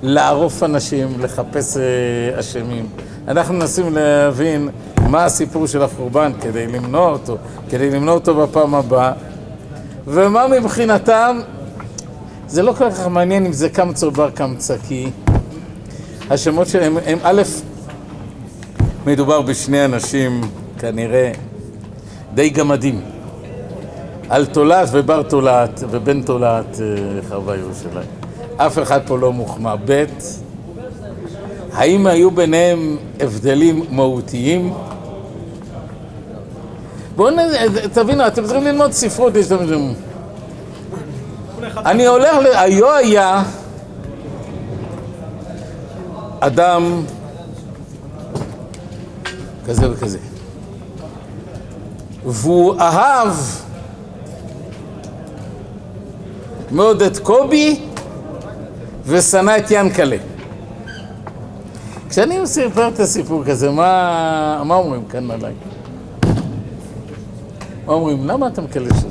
[0.03, 2.87] לערוף אנשים, לחפש אה, אשמים.
[3.29, 4.69] אנחנו מנסים להבין
[5.09, 7.37] מה הסיפור של החורבן כדי למנוע אותו,
[7.71, 9.13] כדי למנוע אותו בפעם הבאה,
[10.07, 11.41] ומה מבחינתם,
[12.51, 15.11] זה לא כל כך מעניין אם זה קמצא בר קמצא, כי
[16.31, 17.43] השמות שלהם הם א',
[19.07, 20.41] מדובר בשני אנשים
[20.79, 21.33] כנראה
[22.35, 23.01] די גמדים.
[24.29, 28.09] על תולעת ובר תולעת ובן תולעת אה, חרבה ירושלים.
[28.57, 29.75] אף אחד פה לא מוחמא.
[29.85, 30.05] ב',
[31.73, 34.73] האם היו ביניהם הבדלים מהותיים?
[37.17, 37.37] בואו נ...
[37.93, 40.10] תבינו, אתם צריכים ללמוד ספרות להשתמש בזה.
[41.77, 42.47] אני הולך ל...
[42.47, 43.43] היו היה
[46.41, 47.03] אדם
[49.67, 50.19] כזה וכזה.
[52.27, 53.35] והוא אהב
[56.71, 57.81] מאוד את קובי
[59.07, 60.17] ושנא את ינקלה.
[62.09, 65.55] כשאני מספר את הסיפור כזה, מה, מה אומרים כאן עליי?
[67.87, 68.27] מה אומרים?
[68.27, 69.10] למה כאלה שותקים?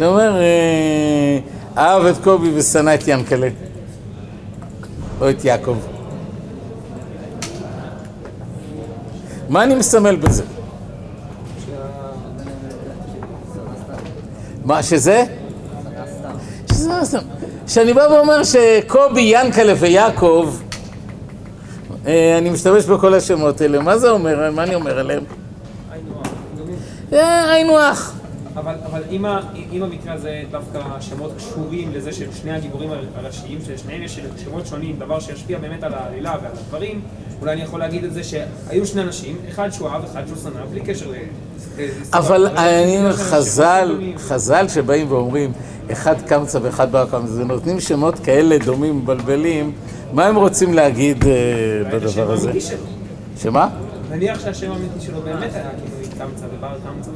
[0.00, 1.38] שאומר, אה,
[1.78, 3.48] אהב את קובי ושנא את ינקלה,
[5.20, 5.76] או את יעקב.
[9.48, 10.42] מה אני מסמל בזה?
[14.64, 15.24] מה שזה?
[17.66, 20.54] כשאני בא ואומר שקובי, ינקלה ויעקב,
[22.06, 24.50] אה, אני משתמש בכל השמות האלה, מה זה אומר?
[24.50, 25.22] מה אני אומר עליהם?
[27.12, 28.19] אה, היינו הך.
[28.56, 29.24] אבל, אבל אם,
[29.72, 34.96] אם המקרה הזה דווקא השמות קשורים לזה של שני הגיבורים הראשיים, שלשניהם יש שמות שונים,
[34.98, 37.00] דבר שישפיע באמת על העלילה ועל הדברים,
[37.40, 40.64] אולי אני יכול להגיד את זה שהיו שני אנשים, אחד שהוא אהב, אחד שהוא שנא,
[40.70, 41.14] בלי קשר ל...
[42.12, 44.20] אבל אני אומר, בגלל שהם חז"ל, שמות.
[44.20, 45.52] חז"ל שבאים ואומרים,
[45.92, 49.72] אחד קמצא ואחד בר קמצא, ונותנים שמות כאלה דומים, מבלבלים,
[50.12, 51.32] מה הם רוצים להגיד אה,
[51.92, 52.52] בדבר הזה?
[53.42, 53.68] שמה?
[54.10, 57.10] נניח שהשם האמיתי שלו באמת היה כאילו קמצא ובר קמצא.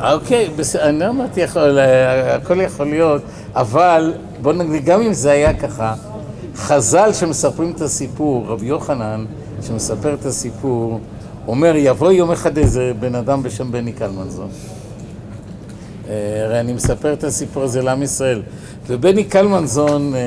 [0.00, 3.22] אוקיי, בסדר, אני לא אמרתי, אה, הכל יכול להיות,
[3.54, 5.94] אבל בוא נגיד, גם אם זה היה ככה,
[6.56, 9.24] חז"ל שמספרים את הסיפור, רבי יוחנן
[9.62, 11.00] שמספר את הסיפור,
[11.46, 14.48] אומר, יבוא יום אחד איזה בן אדם בשם בני קלמנזון.
[16.08, 18.42] אה, הרי אני מספר את הסיפור הזה לעם ישראל.
[18.86, 20.20] ובני קלמנזון, אה,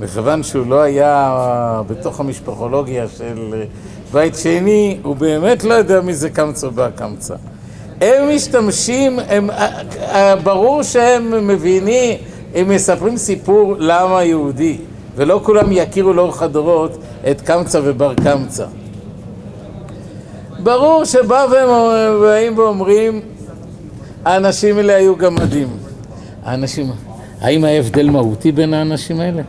[0.00, 3.64] מכיוון שהוא לא היה בתוך המשפחולוגיה של
[4.12, 7.34] בית שני, הוא באמת לא יודע מי זה קמצא בר קמצא.
[8.00, 12.18] הם משתמשים, הם, אה, אה, ברור שהם מבינים,
[12.54, 14.76] הם מספרים סיפור לעם היהודי,
[15.16, 16.98] ולא כולם יכירו לאורך הדורות
[17.30, 18.66] את קמצא ובר קמצא.
[20.62, 21.68] ברור שבא והם
[22.20, 23.20] באים ואומרים,
[24.24, 25.68] האנשים האלה היו גמדים.
[26.44, 26.90] האנשים,
[27.40, 29.42] האם היה הבדל מהותי בין האנשים האלה?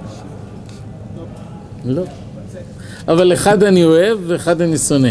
[1.85, 2.03] לא.
[3.07, 5.09] אבל אחד אני אוהב ואחד אני שונא.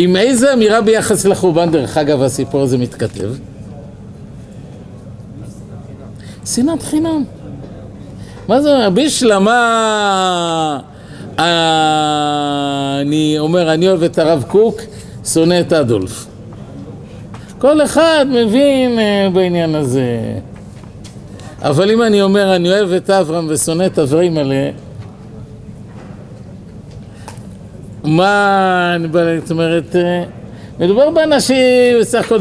[0.00, 3.32] עם איזה אמירה ביחס לחורבן, דרך אגב, הסיפור הזה מתכתב?
[6.46, 7.24] שנאת חינם.
[8.48, 8.90] מה זה אומר?
[8.90, 10.80] בשלמה
[11.38, 14.80] אה, אני אומר, אני אוהב את הרב קוק,
[15.24, 16.26] שונא את אדולף.
[17.58, 20.18] כל אחד מבין אה, בעניין הזה.
[21.62, 24.70] אבל אם אני אומר, אני אוהב את אברהם ושונא את אברהם עליה,
[28.04, 30.24] מה, אני בא- זאת אומרת, אה,
[30.78, 31.56] מדובר באנשים,
[32.00, 32.38] בסך הכל,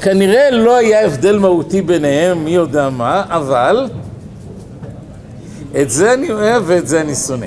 [0.00, 3.86] כנראה לא היה הבדל מהותי ביניהם, מי יודע מה, אבל
[5.82, 7.46] את זה אני אוהב ואת זה אני שונא.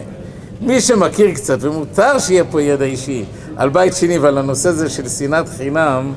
[0.62, 3.24] מי שמכיר קצת, ומותר שיהיה פה ידע אישי
[3.56, 6.14] על בית שני ועל הנושא הזה של שנאת חינם,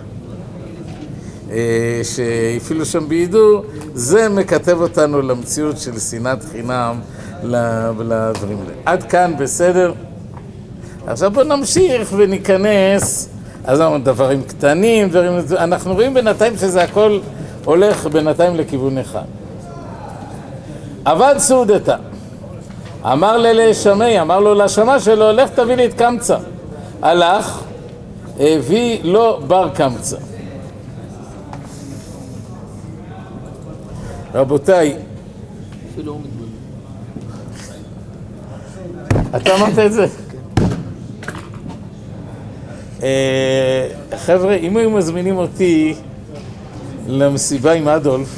[1.50, 1.56] אה,
[2.02, 3.62] שהפעילו שם בהידור,
[3.94, 6.94] זה מקטב אותנו למציאות של שנאת חינם
[7.44, 8.72] לדברים האלה.
[8.84, 9.92] עד כאן בסדר?
[11.06, 13.28] עכשיו בואו נמשיך וניכנס,
[13.64, 17.18] אז אמרנו דברים קטנים, דברים, אנחנו רואים בינתיים שזה הכל
[17.64, 19.24] הולך בינתיים לכיוון אחד.
[21.04, 21.96] עבד סעודתה,
[23.04, 26.36] אמר ללשמי, אמר לו לשמה שלו, לך תביא לי את קמצא.
[27.02, 27.62] הלך,
[28.40, 30.16] הביא לו בר קמצא.
[34.34, 34.96] רבותיי,
[39.36, 40.23] אתה אמרת את זה?
[43.02, 45.94] אה, חבר'ה, אם היו מזמינים אותי
[47.08, 48.28] למסיבה עם אדולף,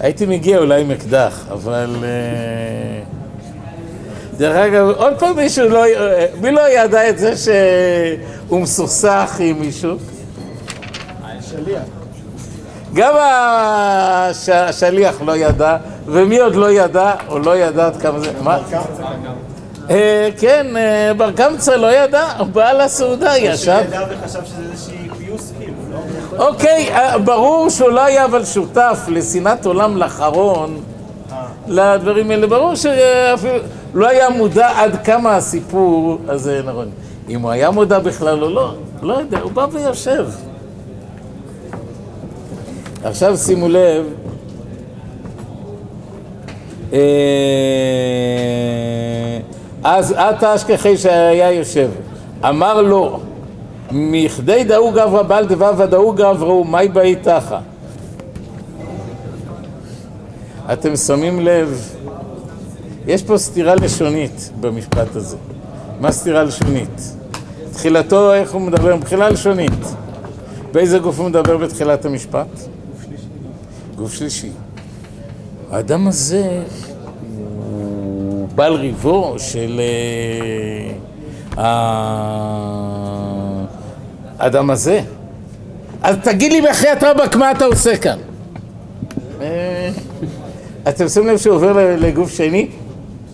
[0.00, 1.96] הייתי מגיע אולי עם אקדח, אבל...
[2.02, 2.08] אה,
[4.38, 5.82] דרך אגב, עוד פעם מישהו לא...
[6.40, 9.96] מי לא ידע את זה שהוא מסוכסך עם מישהו?
[12.94, 18.30] גם הש- השליח לא ידע, ומי עוד לא ידע, או לא ידע עד כמה זה...
[18.42, 18.58] מה?
[19.90, 23.82] אה, כן, אה, בר קמצא לא ידע, הוא בא לסעודה, ישב.
[25.58, 25.74] כאילו,
[26.38, 26.48] לא?
[26.48, 30.80] אוקיי, אה, ברור שהוא לא היה אבל שותף לשנאת עולם לאחרון,
[31.68, 32.46] לדברים האלה.
[32.46, 33.58] ברור שאפילו
[33.94, 36.90] לא היה מודע עד כמה הסיפור הזה נכון.
[37.28, 40.26] אם הוא היה מודע בכלל או לא, לא יודע, הוא בא ויושב.
[43.04, 44.04] עכשיו שימו לב,
[46.92, 46.98] אה,
[49.84, 51.90] אז עתה אשכחי שהיה יושב,
[52.48, 53.20] אמר לו,
[53.90, 57.60] מכדי דאו גברא בעל דבב ודאו גברו, מאי באי תחה?
[60.72, 61.96] אתם שמים לב,
[63.06, 65.36] יש פה סתירה לשונית במשפט הזה.
[66.00, 67.14] מה סתירה לשונית?
[67.72, 68.96] תחילתו, איך הוא מדבר?
[68.96, 69.94] מבחינה לשונית.
[70.72, 72.46] באיזה גוף הוא מדבר בתחילת המשפט?
[73.96, 74.50] גוף שלישי.
[75.70, 76.87] האדם הזה הוא
[78.58, 79.80] בעל ריבו של
[81.58, 81.64] אה,
[84.38, 85.00] האדם הזה.
[86.02, 88.18] אז תגיד לי בחייאת רבאק מה אתה עושה כאן?
[89.40, 89.90] אה,
[90.88, 92.68] אתם שמים לב שהוא עובר לגוף שני?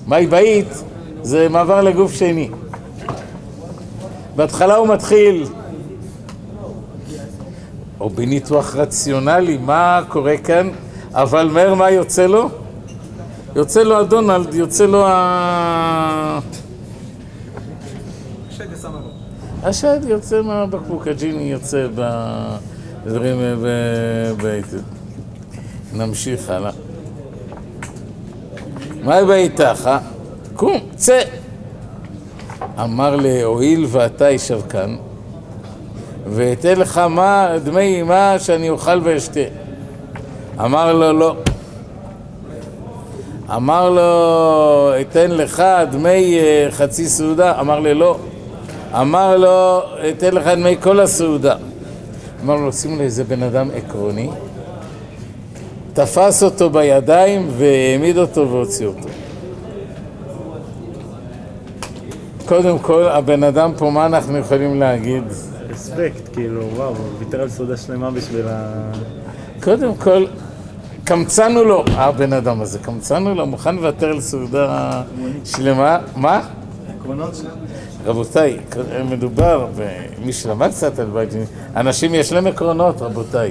[0.07, 0.83] מאי באית
[1.23, 2.51] זה מעבר לגוף שני.
[4.37, 5.47] בהתחלה הוא מתחיל,
[8.01, 10.71] או בניתוח רציונלי, מה קורה כאן,
[11.13, 12.64] אבל מהר מה יוצא לו?
[13.57, 16.41] יוצא לו הדונלד, יוצא לו ה...
[19.63, 24.67] השד יוצא מהבקבוק, הג'יני יוצא בדברים בבית.
[25.93, 26.71] נמשיך הלאה.
[29.03, 29.91] מה באיתך?
[30.55, 31.21] קום, צא.
[32.81, 34.97] אמר לי, הואיל ואתה ישב כאן,
[36.27, 39.41] ואתן לך מה, דמי מה שאני אוכל ואשתה.
[40.61, 41.37] אמר לו, לא.
[43.51, 47.61] אמר לו, אתן לך דמי אה, חצי סעודה?
[47.61, 48.19] אמר לי, לא.
[49.01, 49.81] אמר לו,
[50.11, 51.57] אתן לך דמי כל הסעודה.
[52.45, 54.31] אמר לו, שימו לב, זה בן אדם עקרוני.
[55.93, 59.09] תפס אותו בידיים והעמיד אותו והוציא אותו.
[62.47, 65.25] קודם כל, הבן אדם פה, מה אנחנו יכולים להגיד?
[65.71, 68.91] רספקט, כאילו, וואו, הוא ויתר על סעודה שלמה בשביל ה...
[69.63, 70.27] קודם כל,
[71.05, 75.03] קמצנו לו, הבן אדם הזה, קמצנו לו, מוכן לוותר על סעודה
[75.45, 75.99] שלמה.
[76.17, 76.41] מה?
[77.01, 77.55] עקרונות שלנו.
[78.07, 78.59] רבותיי,
[79.11, 81.45] מדובר במי שלמד קצת על בית שני,
[81.77, 83.51] אנשים יש להם עקרונות, רבותיי.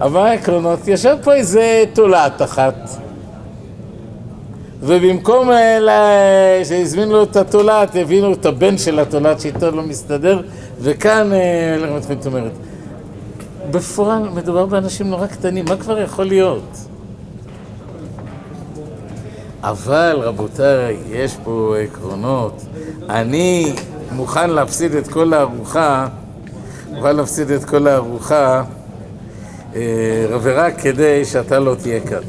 [0.00, 0.88] אבל מה העקרונות?
[0.88, 2.74] יושב פה איזה תולעת אחת,
[4.82, 10.42] ובמקום אה, לה- שהזמינו לו את התולעת, הבינו את הבן של התולעת שאיתו לא מסתדר,
[10.80, 12.52] וכאן, אה, איך מתחילים זאת אומרת,
[13.74, 16.76] בפועל מדובר באנשים נורא קטנים, מה כבר יכול להיות?
[19.62, 22.62] אבל רבותיי, יש פה עקרונות.
[23.08, 23.74] אני
[24.12, 26.06] מוכן להפסיד את כל הארוחה,
[26.92, 28.62] מוכן להפסיד את כל הארוחה,
[29.74, 32.22] אה, ורק כדי שאתה לא תהיה כאן.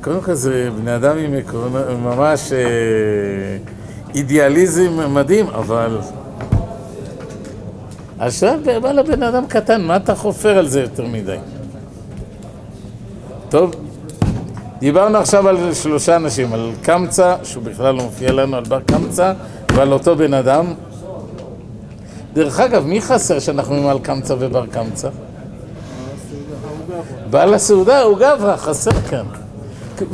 [0.00, 2.58] קודם כל זה בני אדם עם עקרונות, ממש אה,
[4.14, 5.98] אידיאליזם מדהים, אבל...
[8.22, 11.36] עכשיו בא לבן אדם קטן, מה אתה חופר על זה יותר מדי?
[13.48, 13.74] טוב,
[14.78, 19.32] דיברנו עכשיו על שלושה אנשים, על קמצא, שהוא בכלל לא מופיע לנו, על בר קמצא,
[19.74, 20.66] ועל אותו בן אדם.
[22.34, 25.08] דרך אגב, מי חסר שאנחנו אומרים על קמצא ובר קמצא?
[27.30, 29.24] בעל הסעודה הוא גברא, חסר כאן.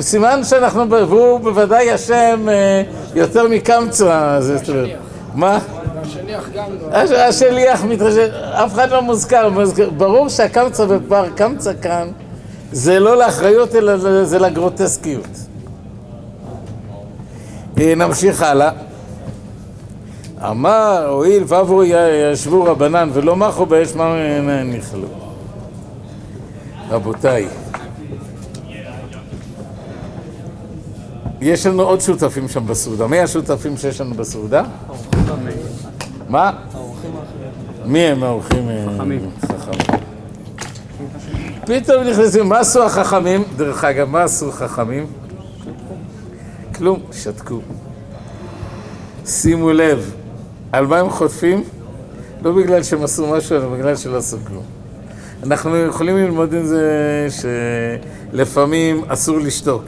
[0.00, 2.82] סימן שאנחנו, והוא בוודאי אשם אה,
[3.14, 4.56] יותר מקמצא, זה.
[5.34, 5.58] מה?
[6.28, 6.96] השליח גם לא.
[6.96, 8.26] הש- השליח מתרשם,
[8.64, 9.48] אף אחד לא מוזכר,
[9.96, 12.08] ברור שהקמצא ובר קמצא כאן
[12.72, 15.26] זה לא לאחריות אלא זה- זה לגרוטסקיות.
[17.80, 18.70] אה, נמשיך הלאה.
[20.50, 21.92] אמר, הואיל ועברו י-
[22.32, 24.14] ישבו רבנן ולא מחו באש מה
[24.64, 25.09] נכלו.
[26.90, 27.48] רבותיי,
[31.40, 33.07] יש לנו עוד שותפים שם בסעודה.
[33.07, 34.62] מי השותפים שיש לנו בסעודה?
[36.29, 36.53] מה?
[37.85, 38.68] מי הם האורחים?
[38.68, 39.31] אה, חכמים.
[39.43, 40.01] חכמים.
[41.66, 43.45] פתאום נכנסים, מה עשו החכמים?
[43.57, 45.07] דרך אגב, מה עשו חכמים?
[46.74, 47.61] כלום, שתקו.
[49.26, 50.14] שימו לב,
[50.72, 51.64] על מה הם חוטפים?
[52.43, 54.64] לא בגלל שהם עשו משהו, אלא בגלל שלא עשו כלום.
[55.43, 56.87] אנחנו יכולים ללמוד עם זה
[58.33, 59.85] שלפעמים אסור לשתוק.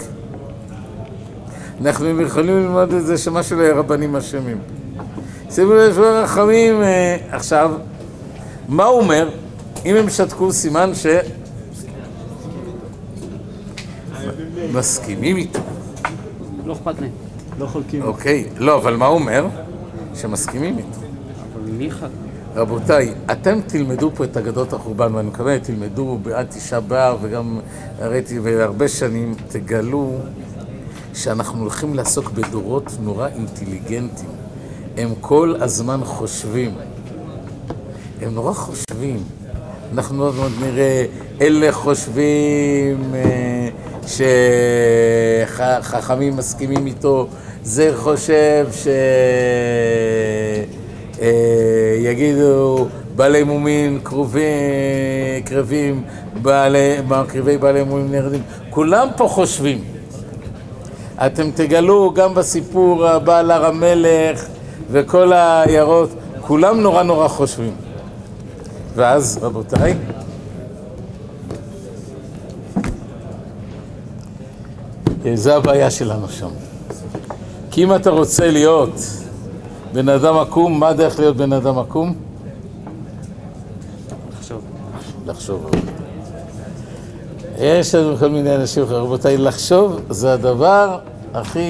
[1.81, 4.59] אנחנו יכולים ללמוד את זה שמה שלא יהיה רבנים אשמים.
[5.51, 7.73] שימו לב רחמים אה, עכשיו,
[8.69, 9.31] מה הוא אומר?
[9.85, 11.07] אם הם שתקו סימן ש...
[14.73, 15.61] מסכימים איתו.
[16.67, 17.11] לא אכפת להם.
[17.59, 18.03] לא חולקים.
[18.03, 19.47] אוקיי, לא, אבל מה הוא אומר?
[20.15, 20.99] שמסכימים איתו.
[21.55, 22.09] אבל מי חד?
[22.55, 27.61] רבותיי, אתם תלמדו פה את אגדות החורבן, ואני מקווה שתלמדו בעד תשעה באב, וגם
[28.01, 30.13] ראיתי והרבה שנים, תגלו
[31.15, 34.40] שאנחנו הולכים לעסוק בדורות נורא אינטליגנטים.
[34.97, 36.71] הם כל הזמן חושבים.
[38.23, 39.23] הם נורא חושבים.
[39.93, 41.05] אנחנו עוד מעט נראה,
[41.41, 43.69] אלה חושבים אה,
[45.83, 47.27] שחכמים מסכימים איתו,
[47.63, 48.87] זה חושב ש...
[51.21, 51.31] אה,
[53.17, 53.45] בעלי
[54.03, 56.03] קרובים, קרבים,
[56.43, 56.97] בעלי,
[57.61, 59.85] בעלי מומין נרדים, כולם פה חושבים.
[61.27, 64.47] אתם תגלו גם בסיפור הבא על הר המלך
[64.91, 66.11] וכל העיירות,
[66.41, 67.75] כולם נורא נורא חושבים.
[68.95, 69.95] ואז, רבותיי,
[75.35, 76.49] זה הבעיה שלנו שם.
[77.71, 78.95] כי אם אתה רוצה להיות
[79.93, 82.15] בן אדם עקום, מה הדרך להיות בן אדם עקום?
[84.33, 84.61] לחשוב.
[85.27, 85.71] לחשוב.
[87.59, 90.99] יש לנו כל מיני אנשים, רבותיי, לחשוב זה הדבר
[91.35, 91.61] הכי...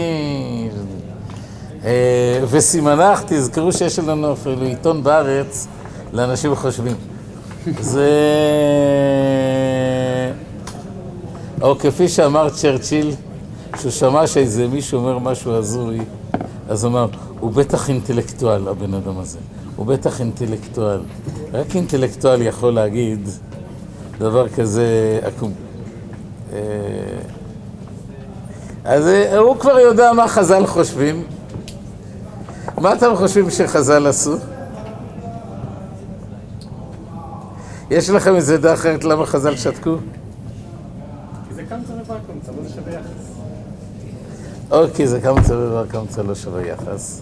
[1.84, 5.66] אה, וסימנך, תזכרו שיש לנו אפילו עיתון בארץ
[6.12, 6.96] לאנשים חושבים.
[7.80, 8.10] זה...
[11.62, 13.10] או כפי שאמר צ'רצ'יל,
[13.80, 15.98] שהוא שמע שאיזה מישהו אומר משהו הזוי,
[16.68, 17.06] אז הוא אמר,
[17.40, 19.38] הוא בטח אינטלקטואל, הבן אדם הזה.
[19.76, 21.00] הוא בטח אינטלקטואל.
[21.52, 23.28] רק אינטלקטואל יכול להגיד
[24.18, 25.52] דבר כזה עקום.
[26.52, 26.58] אה,
[28.84, 31.24] אז אה, הוא כבר יודע מה חז"ל חושבים.
[32.80, 34.36] מה אתם חושבים שחז"ל עשו?
[37.90, 39.96] יש לכם איזה דעה אחרת למה חז"ל שתקו?
[41.48, 43.30] כי זה קמצא ובקמצא, לא זה שווה יחס.
[44.70, 47.20] אוקיי, זה קמצא ובר קמצא לא שווה יחס.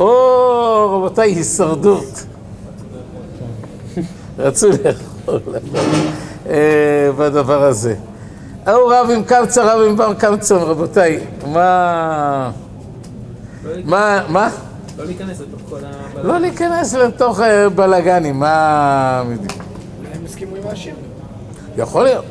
[0.00, 2.26] או, רבותיי, הישרדות.
[4.38, 5.40] רצו לאכול
[6.46, 7.94] אה, בדבר הזה.
[8.66, 12.50] ההוא רב עם קמצא, רב עם בר קמצא, רבותיי, מה...
[13.84, 14.50] מה, מה?
[14.98, 16.22] לא להיכנס לתוך כל ה...
[16.22, 19.22] לא להיכנס לתוך אה, בלאגנים, מה...
[19.98, 20.94] אולי הם הסכימו עם השיר.
[21.76, 22.24] יכול להיות.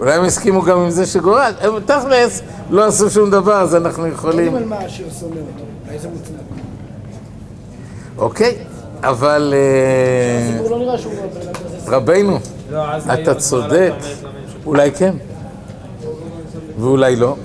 [0.00, 4.06] אולי הם הסכימו גם עם זה שגורל, הם תכלס לא עשו שום דבר, אז אנחנו
[4.06, 4.44] יכולים...
[4.44, 6.34] יודעים על מה השיר שונא אותו, אולי זה מוצדק.
[8.18, 8.56] אוקיי,
[9.02, 10.96] אבל אה, לא.
[11.86, 12.38] רבנו,
[12.70, 13.92] לא, אתה צודק.
[14.66, 15.14] אולי כן,
[16.78, 17.36] ואולי לא.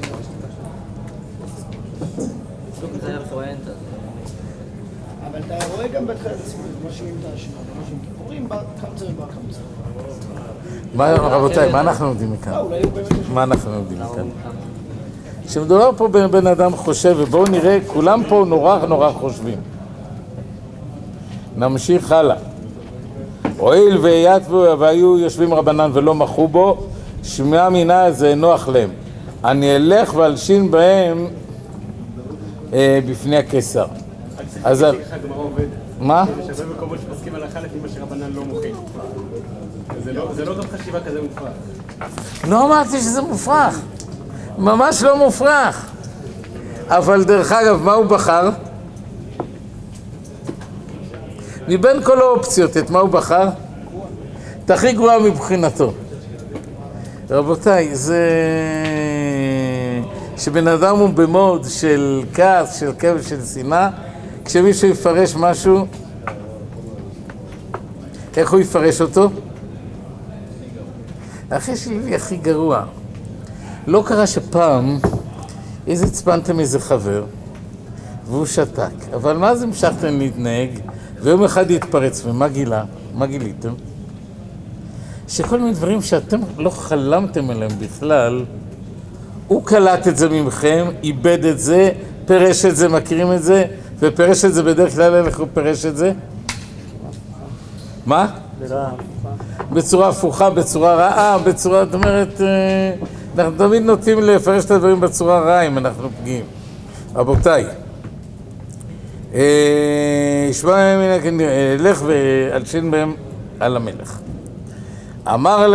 [5.32, 5.42] אבל
[6.00, 6.18] גם את
[8.82, 9.60] קמצא ובר קמצא.
[10.95, 12.54] מה, רבותיי, מה אנחנו לומדים מכאן?
[12.54, 12.62] אה.
[13.34, 14.28] מה אנחנו לומדים מכאן?
[15.47, 19.58] כשמדובר פה בבן אדם חושב, ובואו נראה, כולם פה נורא נורא חושבים.
[21.58, 22.36] נמשיך הלאה.
[23.58, 26.78] הואיל ויתבו והיו יושבים רבנן ולא מחו בו,
[27.24, 28.89] שמע מינה זה נוח להם.
[29.43, 31.28] אני אלך ואלשין בהם
[32.74, 33.86] אה, בפני הקיסר.
[34.64, 34.86] אז.
[36.00, 36.26] מה?
[36.39, 38.43] יש הרבה מקומות שפוסקים הלכה לפי מה שרבנן לא.
[40.04, 41.52] זה לא- זה לא גם חשיבה כזה מופרך.
[42.47, 43.80] לא אמרתי שזה מופרך.
[44.58, 45.86] ממש לא מופרך.
[46.88, 48.50] אבל דרך אגב, מה הוא בחר?
[51.68, 53.50] מבין כל האופציות, את מה הוא בחר?
[54.66, 55.93] את הכי גרועה מבחינתו.
[57.30, 58.28] רבותיי, זה...
[60.38, 63.89] שבן אדם הוא במוד של כעס, של כאב, של שנאה,
[64.50, 65.86] כשמישהו יפרש משהו,
[68.38, 69.30] איך הוא יפרש אותו?
[71.50, 72.84] אחי שלי הכי גרוע.
[73.88, 74.97] לא קרה שפעם
[75.88, 77.24] איזה הצפנתם איזה חבר
[78.26, 80.70] והוא שתק, אבל מה זה המשכתם להתנהג
[81.22, 82.84] ויום אחד יתפרץ, ומה גילה?
[83.16, 83.74] מה גיליתם?
[85.28, 88.45] שכל מיני דברים שאתם לא חלמתם עליהם בכלל,
[89.47, 91.91] הוא קלט את זה ממכם, איבד את זה,
[92.26, 93.66] פירש את זה, מכירים את זה,
[94.00, 96.12] ופירש את זה בדרך כלל, איך הוא פירש את זה?
[98.06, 98.28] מה?
[99.74, 102.91] בצורה הפוכה, בצורה רעה, בצורה, זאת אומרת, אה,
[103.38, 106.45] אנחנו תמיד נוטים לפרש את הדברים בצורה רעה אם אנחנו פגיעים.
[107.16, 107.66] רבותיי,
[109.34, 113.14] אה, ישמע מן הכנראה, לך ואלשין בהם
[113.60, 114.20] על המלך.
[115.28, 115.74] אמר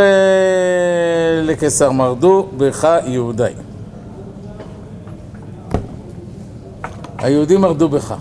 [1.43, 3.53] לקיסר מרדו בך יהודי.
[7.25, 8.15] היהודים מרדו בך.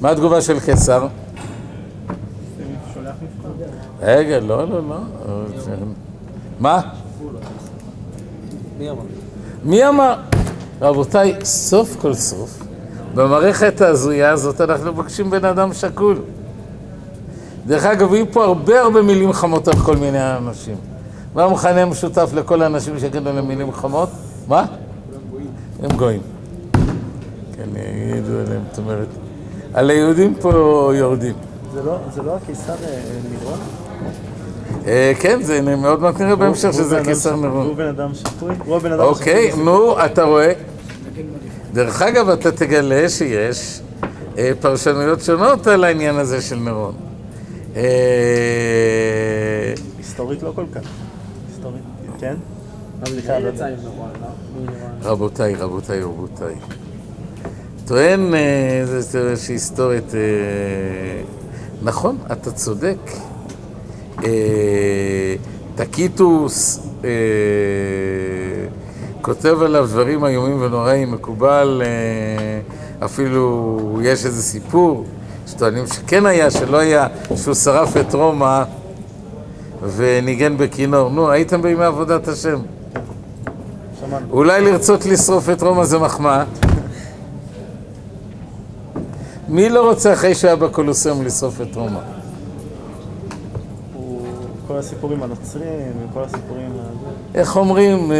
[0.00, 1.06] מה התגובה של קיסר?
[4.02, 4.96] רגע, לא, לא, לא.
[6.60, 6.80] מה?
[8.78, 9.02] מי אמר?
[9.64, 10.14] מי אמר?
[10.80, 12.62] רבותיי, סוף כל סוף,
[13.14, 16.18] במערכת ההזויה הזאת אנחנו פוגשים בן אדם שקול.
[17.66, 20.76] דרך אגב, יהיו פה הרבה הרבה מילים חמות על כל מיני אנשים.
[21.34, 24.08] מה המכנה המשותף לכל האנשים שיגידו להם מילים חמות?
[24.48, 24.64] מה?
[25.82, 26.31] הם גויים.
[27.64, 27.70] כן,
[28.12, 29.06] יגידו עליהם, זאת אומרת,
[29.74, 30.50] על היהודים פה
[30.94, 31.34] יורדים.
[31.74, 33.00] זה לא- זה לא הקיסר אה,
[33.30, 33.58] נירון?
[34.86, 37.66] אה, כן, זה מאוד מעט נראה בהמשך שזה בן אדם קיסר ש- נרון.
[37.66, 38.54] הוא בן אדם שפוי?
[38.64, 39.64] הוא הבן אדם אוקיי, שפוי.
[39.64, 40.52] נו, אתה רואה?
[41.72, 43.80] דרך אגב, אתה תגלה שיש
[44.38, 46.94] אה, פרשנויות שונות על העניין הזה של נירון.
[47.76, 47.82] אה,
[49.98, 50.80] היסטורית לא כל כך.
[51.48, 51.82] היסטורית,
[52.20, 52.34] כן?
[53.06, 53.08] לא
[53.42, 55.10] לא?
[55.10, 56.54] רבותיי, רבותיי, רבותיי.
[57.92, 58.40] טוען אה,
[58.84, 60.14] זה- זה שהיסטורית...
[60.14, 60.20] אה,
[61.82, 62.96] נכון, אתה צודק.
[64.24, 65.34] אה,
[65.74, 66.86] טקיטוס
[69.22, 71.82] כותב עליו דברים איומים ונוראים, מקובל,
[73.04, 75.04] אפילו יש איזה סיפור
[75.46, 78.62] שטוענים שכן היה, שלא היה, שהוא שרף את רומא
[79.96, 81.10] וניגן בכינור.
[81.10, 82.58] נו, הייתם בימי עבודת השם.
[84.00, 84.26] שמענו.
[84.30, 86.44] אולי לרצות לשרוף את רומא זה מחמאה?
[89.48, 92.00] מי לא רוצה אחרי שהיה בקולוסיאום לשרוף את רומא?
[94.66, 96.72] כל הסיפורים הנוצרים, וכל הסיפורים...
[97.34, 98.16] איך אומרים, אה,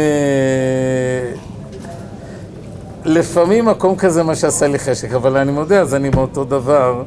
[3.05, 7.03] לפעמים מקום כזה מה שעשה לי חשק, אבל אני מודה, אז אני מאותו דבר,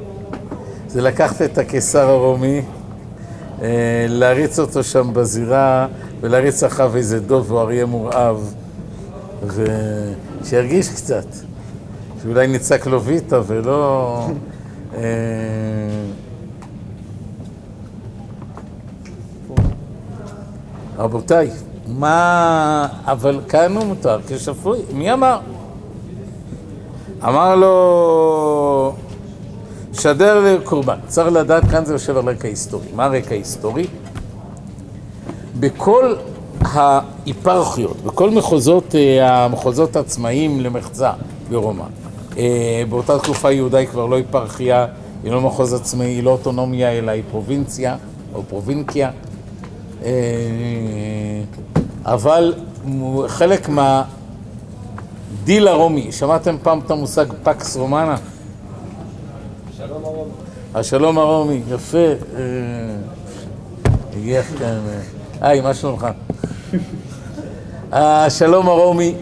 [0.88, 2.62] זה לקחת את הקיסר הרומי,
[3.62, 5.86] אה, להריץ אותו שם בזירה,
[6.20, 8.54] ולהריץ אחריו איזה דוב או אריה מורעב,
[9.46, 11.26] ושירגיש קצת,
[12.22, 14.26] שאולי נצעק לו ויטה ולא...
[14.94, 15.02] אה,
[20.98, 21.50] רבותיי,
[21.88, 22.88] מה...
[23.04, 24.78] אבל כאן הוא מותר כשפוי.
[24.92, 25.38] מי אמר?
[27.24, 28.94] אמר לו,
[29.92, 30.98] שדר לקורבן.
[31.06, 32.86] צריך לדעת, כאן זה יושב על רקע היסטורי.
[32.94, 33.86] מה הרקע ההיסטורי?
[35.60, 36.14] בכל
[36.60, 41.12] ההיפרכיות, בכל מחוזות, אה, המחוזות העצמאיים למחצה
[41.50, 41.84] ברומא.
[42.38, 44.86] אה, באותה תקופה יהודה היא כבר לא היפרכיה,
[45.24, 47.96] היא לא מחוז עצמאי, היא לא אוטונומיה, אלא היא פרובינציה
[48.34, 49.10] או פרובינקיה.
[50.04, 50.10] אה,
[52.04, 52.54] אבל
[53.26, 54.08] חלק מהדיל
[55.68, 58.16] הרומי, שמעתם פעם את המושג פקס רומנה?
[59.76, 60.28] שלום הרוב.
[60.74, 61.98] השלום הרומי, יפה.
[61.98, 62.14] אה,
[64.16, 64.78] הגיע כאן.
[65.40, 66.06] היי, מה שלומך?
[67.92, 69.14] השלום הרומי.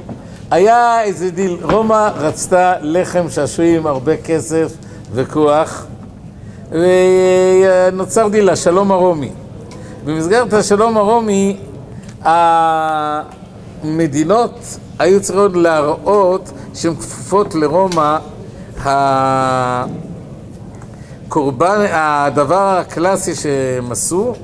[0.50, 4.72] היה איזה דיל, רומא רצתה לחם, שעשועים, הרבה כסף
[5.12, 5.86] וכוח,
[6.70, 9.30] ונוצר דיל, השלום הרומי.
[10.04, 11.56] במסגרת השלום הרומי,
[13.82, 14.58] המדינות
[14.98, 18.18] היו צריכות להראות שהן כפופות לרומא,
[21.28, 24.34] הקורבן, הדבר הקלאסי שהם עשו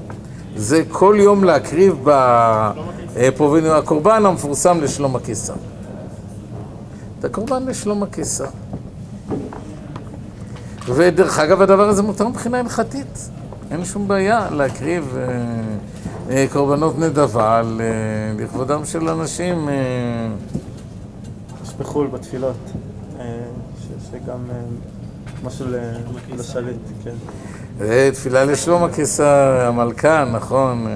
[0.57, 2.05] זה כל יום להקריב
[3.17, 5.55] בפרוביניה, הקורבן המפורסם לשלום הקיסר.
[7.21, 8.45] את הקורבן לשלום הקיסר.
[10.87, 13.29] ודרך אגב, הדבר הזה מותר מבחינה הלכתית.
[13.71, 15.33] אין שום בעיה להקריב אה,
[16.31, 19.69] אה, קורבנות נדבה על, אה, לכבודם של אנשים.
[19.69, 19.75] אה,
[21.65, 22.57] יש בחו"ל בתפילות,
[23.21, 23.25] אה,
[23.81, 24.55] ש- שגם אה,
[25.45, 25.77] משהו ל-
[26.39, 27.15] לשליט, כן.
[27.79, 30.87] זה תפילה לשלום הקיסר, המלכה, נכון.
[30.87, 30.93] אה,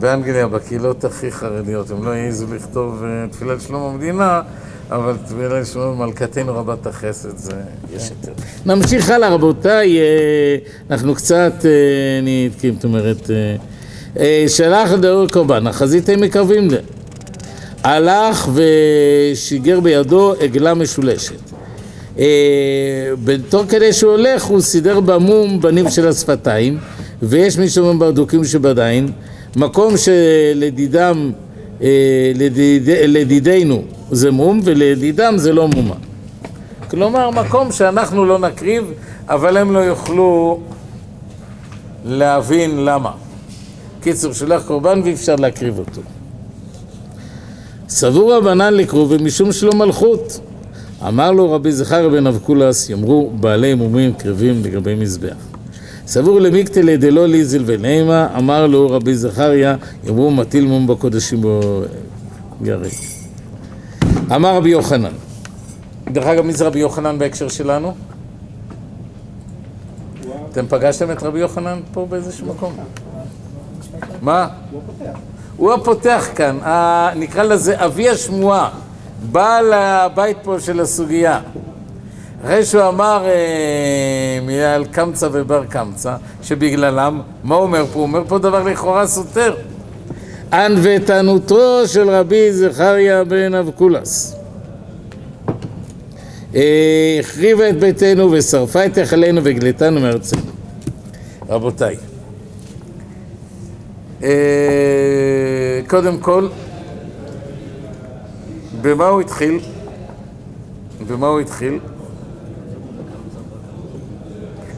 [0.00, 4.42] באנגליה, בקהילות הכי חרדיות, הם לא העזו לכתוב אה, תפילה לשלום המדינה,
[4.90, 7.52] אבל תפילה לשלום מלכתנו רבת החסד, זה
[7.96, 8.32] יש יותר.
[8.66, 10.56] נמשיך הלאה, רבותיי, אה,
[10.90, 11.70] אנחנו קצת אה,
[12.22, 13.30] נתקים, זאת אומרת,
[14.48, 16.74] שלח לדבר קורבן, החזית הם מקרבים ל...
[17.84, 21.50] הלך ושיגר בידו עגלה משולשת.
[23.24, 26.78] בתור כדי שהוא הולך, הוא סידר במום בנים של השפתיים,
[27.22, 29.12] ויש מי שאומרים ברדוקים שבדין,
[29.56, 31.30] מקום שלדידם,
[31.82, 35.94] אה, לדיד, לדידינו זה מום, ולדידם זה לא מומה.
[36.90, 38.92] כלומר, מקום שאנחנו לא נקריב,
[39.28, 40.60] אבל הם לא יוכלו
[42.04, 43.10] להבין למה.
[44.00, 46.00] קיצור, שולח קורבן ואי אפשר להקריב אותו.
[47.88, 50.40] סבור רבנן לקרוב ומשום שלא מלכות.
[51.08, 55.49] אמר לו רבי זכריה בן אבקולס, יאמרו בעלי מומים קרבים לגבי מזבח.
[56.10, 61.60] סבור למיקטלי דלא ליזל ונימה, אמר לו רבי זכריה, יאמרו מטיל מום בקודשים בו
[62.62, 62.88] גרי.
[64.34, 65.12] אמר רבי יוחנן,
[66.12, 67.94] דרך אגב, מי זה רבי יוחנן בהקשר שלנו?
[70.52, 72.72] אתם פגשתם את רבי יוחנן פה באיזשהו מקום?
[74.22, 74.48] מה?
[75.56, 78.70] הוא הפותח כאן, ה- נקרא לזה אבי השמועה,
[79.32, 81.40] בעל הבית פה של הסוגיה.
[82.44, 87.92] אחרי שהוא אמר אה, על קמצא ובר קמצא, שבגללם, מה הוא אומר פה?
[87.94, 89.54] הוא אומר פה דבר לכאורה סותר.
[90.52, 94.36] ענוותנותו של רבי זכריה בן אבקולס.
[96.54, 100.42] אה, החריבה את ביתנו ושרפה את היכלנו והגלתנו מארצנו.
[101.48, 101.96] רבותיי,
[104.22, 106.48] אה, קודם כל,
[108.82, 109.58] במה הוא התחיל?
[111.08, 111.78] במה הוא התחיל?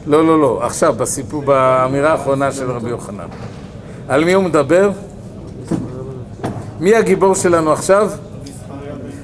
[0.07, 3.27] לא, לא, לא, עכשיו, בסיפור, באמירה האחרונה של רבי יוחנן.
[4.07, 4.91] על מי הוא מדבר?
[6.79, 8.09] מי הגיבור שלנו עכשיו?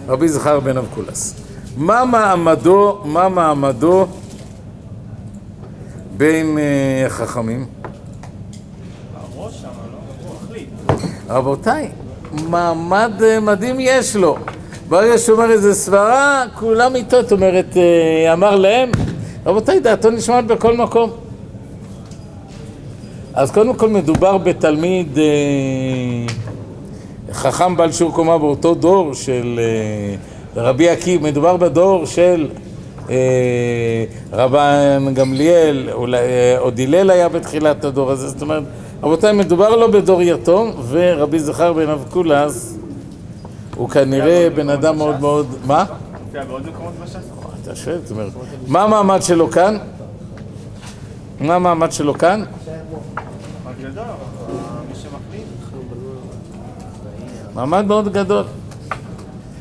[0.07, 1.35] רבי זכר בן אבקולס.
[1.77, 4.07] מה מעמדו, מה מעמדו
[6.17, 7.65] בין אה, החכמים?
[10.43, 10.69] מחליט.
[11.29, 11.89] רבותיי,
[12.49, 14.37] מעמד אה, מדהים יש לו.
[14.89, 18.91] ברגע שהוא אומר איזה סברה, כולם איתו, זאת אומרת, אה, אמר להם,
[19.49, 21.09] רבותיי, דעתו נשמעת בכל מקום.
[23.33, 25.23] אז קודם כל מדובר בתלמיד אה,
[27.33, 30.15] חכם בעל שיעור קומה באותו דור של אה,
[30.63, 32.47] רבי עקיבא, מדובר בדור של
[33.09, 33.15] אה,
[34.33, 38.63] רבן גמליאל, אולי אה, עוד הלל היה בתחילת הדור הזה, זאת אומרת,
[39.03, 42.77] רבותיי, מדובר לא בדור יתום, ורבי זכר בן אבקולס
[43.75, 45.85] הוא כנראה בן אדם מאוד מאוד, מה?
[46.25, 47.38] מופיע בעוד מקומות בש"ס?
[47.61, 48.31] אתה שואל, זאת אומרת,
[48.67, 49.77] מה המעמד שלו כאן?
[51.39, 52.43] מה המעמד שלו כאן?
[57.53, 58.43] מעמד מאוד גדול.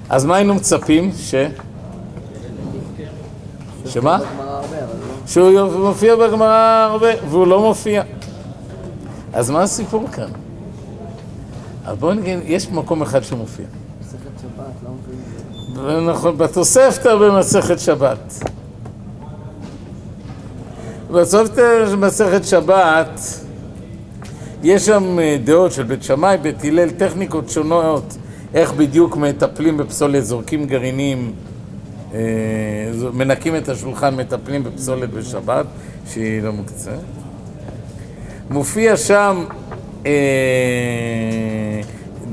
[0.09, 1.13] אז מה היינו מצפים?
[1.17, 1.35] ש...
[3.87, 4.19] שמה?
[5.27, 8.03] שהוא מופיע בגמרא הרבה, והוא לא מופיע.
[9.33, 10.29] אז מה הסיפור כאן?
[11.85, 13.67] אז בואו נגיד, יש מקום אחד שהוא מופיע.
[15.87, 18.45] נכון, בתוספתא במסכת שבת.
[21.11, 23.20] בתוספתא במסכת שבת
[24.62, 28.16] יש שם אה, דעות של בית שמאי, בית הלל, טכניקות שונות,
[28.55, 31.33] איך בדיוק מטפלים בפסולת, זורקים גרעינים,
[32.14, 32.20] אה,
[33.12, 35.66] מנקים את השולחן, מטפלים בפסולת בשבת,
[36.12, 36.91] שהיא לא מוקצה.
[38.51, 39.45] מופיע שם
[40.07, 40.12] אה,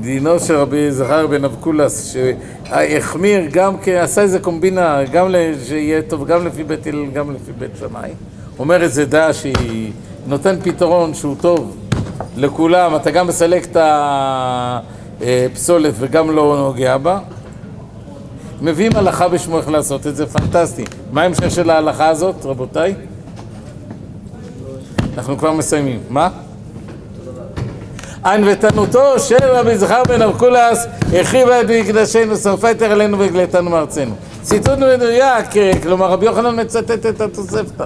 [0.06, 5.34] דינו של רבי זכר בן אבקולס, שהחמיר גם, עשה איזה קומבינה, גם
[5.64, 8.10] שיהיה טוב גם לפי בית הלל, גם לפי בית שמאי.
[8.58, 9.92] אומר איזה דעה שהיא
[10.26, 11.76] נותן פתרון שהוא טוב
[12.36, 13.76] לכולם, אתה גם מסלק את
[15.20, 17.18] הפסולת וגם לא נוגע בה.
[18.62, 20.84] מביאים הלכה בשמו איך לעשות את זה, פנטסטי.
[21.12, 22.94] מה ההמשך של ההלכה הזאת, רבותיי?
[25.16, 26.00] אנחנו כבר מסיימים.
[26.08, 26.28] מה?
[28.26, 30.86] ענוותנותו של רבי זכר בן ארקולס
[31.20, 34.14] החריבה את מקדשנו, שרפה את אלינו והגלתנו מארצנו.
[34.42, 37.84] ציטוט מדויק, אה, כלומר רבי יוחנן מצטט את התוספתא.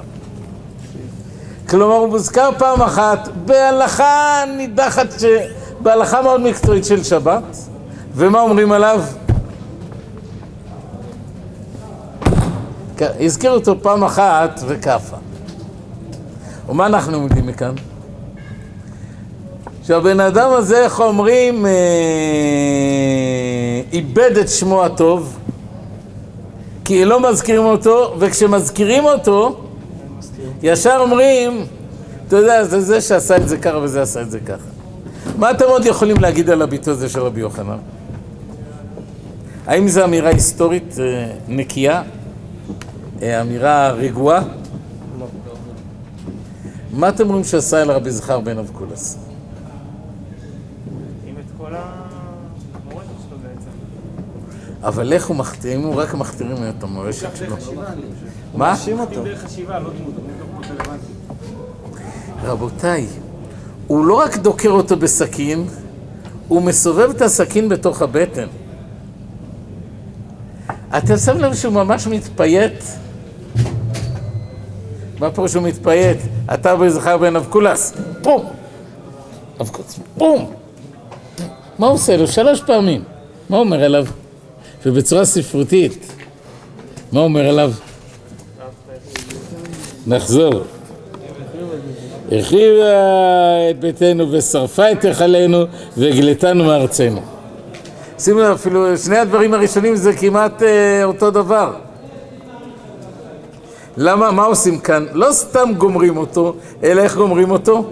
[1.68, 5.24] כלומר הוא מוזכר פעם אחת בהלכה נידחת, ש...
[5.80, 7.56] בהלכה מאוד מקצועית של שבת,
[8.14, 9.02] ומה אומרים עליו?
[13.20, 15.16] הזכירו אותו פעם אחת וכאפה.
[16.68, 17.74] ומה אנחנו לומדים מכאן?
[19.82, 21.70] שהבן אדם הזה, איך אומרים, אה,
[23.92, 25.38] איבד את שמו הטוב,
[26.84, 29.60] כי לא מזכירים אותו, וכשמזכירים אותו,
[30.62, 31.64] ישר אומרים,
[32.28, 34.66] אתה יודע, זה זה שעשה את זה ככה וזה עשה את זה ככה.
[35.38, 37.78] מה אתם עוד יכולים להגיד על הביטוי הזה של רבי יוחנן?
[39.66, 42.02] האם זו אמירה היסטורית אה, נקייה?
[43.22, 44.42] אה, אמירה רגועה?
[46.92, 49.18] מה אתם אומרים שעשה אל רבי זכר בן אבקולס?
[51.26, 53.70] עם את כל המורשת שלו בעצם.
[54.82, 57.56] אבל איך הוא מכתיר, אם הוא רק מכתירים את המורשת שלו?
[58.54, 58.70] מה?
[58.70, 59.24] מאשים אותו.
[59.24, 59.82] לא.
[62.44, 63.06] רבותיי,
[63.86, 65.66] הוא לא רק דוקר אותו בסכין,
[66.48, 68.46] הוא מסובב את הסכין בתוך הבטן.
[70.96, 72.82] אתם שמים לב שהוא ממש מתפייט?
[75.20, 76.18] מה פירוש שהוא מתפייט?
[76.54, 78.44] אתה בזכר בן אבקולס, פום!
[79.60, 80.52] אבקולס, פום!
[81.78, 82.26] מה הוא עושה לו?
[82.26, 83.04] שלוש פעמים.
[83.50, 84.06] מה הוא אומר עליו?
[84.86, 86.12] ובצורה ספרותית,
[87.12, 87.72] מה אומר עליו?
[90.06, 90.54] נחזור.
[92.32, 92.84] החריבה
[93.70, 95.64] את ביתנו ושרפה את היכלנו
[95.96, 97.20] והגלתנו מארצנו.
[98.18, 101.72] שימו לב, אפילו שני הדברים הראשונים זה כמעט אה, אותו דבר.
[103.96, 105.06] למה, מה עושים כאן?
[105.12, 107.90] לא סתם גומרים אותו, אלא איך גומרים אותו?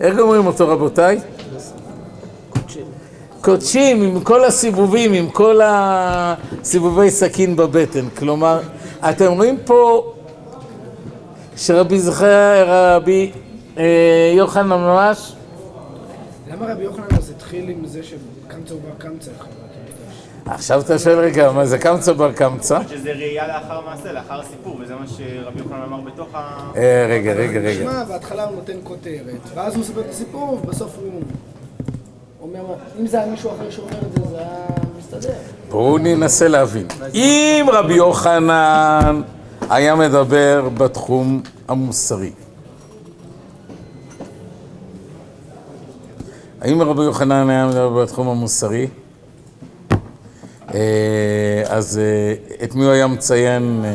[0.00, 1.20] איך גומרים אותו רבותיי?
[3.48, 8.08] קודשים עם כל הסיבובים, עם כל הסיבובי סכין בבטן.
[8.08, 8.60] כלומר,
[9.10, 10.12] אתם רואים פה
[11.56, 13.32] שרבי זכר, רבי
[13.78, 15.32] אה, יוחנן ממש,
[16.50, 19.50] למה רבי יוחנן אז התחיל עם זה שקמצא ובר קמצא אחד?
[20.46, 22.78] עכשיו אתה שואל רגע, מה זה קמצא בר קמצא?
[22.88, 26.70] שזה ראייה לאחר מעשה, לאחר הסיפור, וזה מה שרבי יוחנן אמר בתוך ה...
[26.76, 27.80] אה, רגע, רגע, רגע.
[27.80, 31.22] תשמע, בהתחלה הוא נותן כותרת, ואז הוא מספר את הסיפור, ובסוף הוא
[32.42, 32.60] אומר,
[33.00, 34.66] אם זה היה מישהו אחר שאומר את זה, זה היה
[34.98, 35.32] מסתדר.
[35.70, 36.86] בואו ננסה להבין.
[37.14, 39.22] אם רבי יוחנן
[39.70, 42.30] היה מדבר בתחום המוסרי,
[46.60, 48.86] האם רבי יוחנן היה מדבר בתחום המוסרי?
[50.74, 53.90] אה, אז אה, את מי הוא היה מציין אה,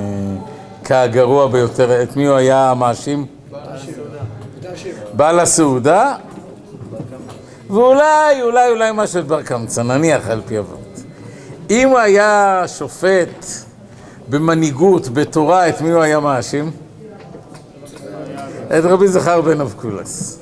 [0.84, 2.04] כגרוע ביותר?
[2.04, 3.26] את מי הוא היה מאשים?
[3.52, 4.90] אתה השם.
[5.14, 6.16] בעל הסעודה,
[7.74, 11.02] ואולי, אולי, אולי משהו את בר קמצא, נניח על פי אבות.
[11.70, 13.46] אם הוא היה שופט
[14.30, 16.72] במנהיגות, בתורה, את מי הוא היה מאשים?
[18.68, 20.40] את רבי זכר בן אבקולס.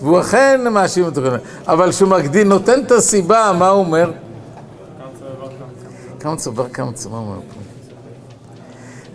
[0.00, 1.20] והוא אכן מאשים אותו,
[1.66, 4.12] אבל כשהוא מקדים, נותן את הסיבה, מה הוא אומר?
[6.18, 7.60] קמצא בר קמצא, מה הוא אומר פה?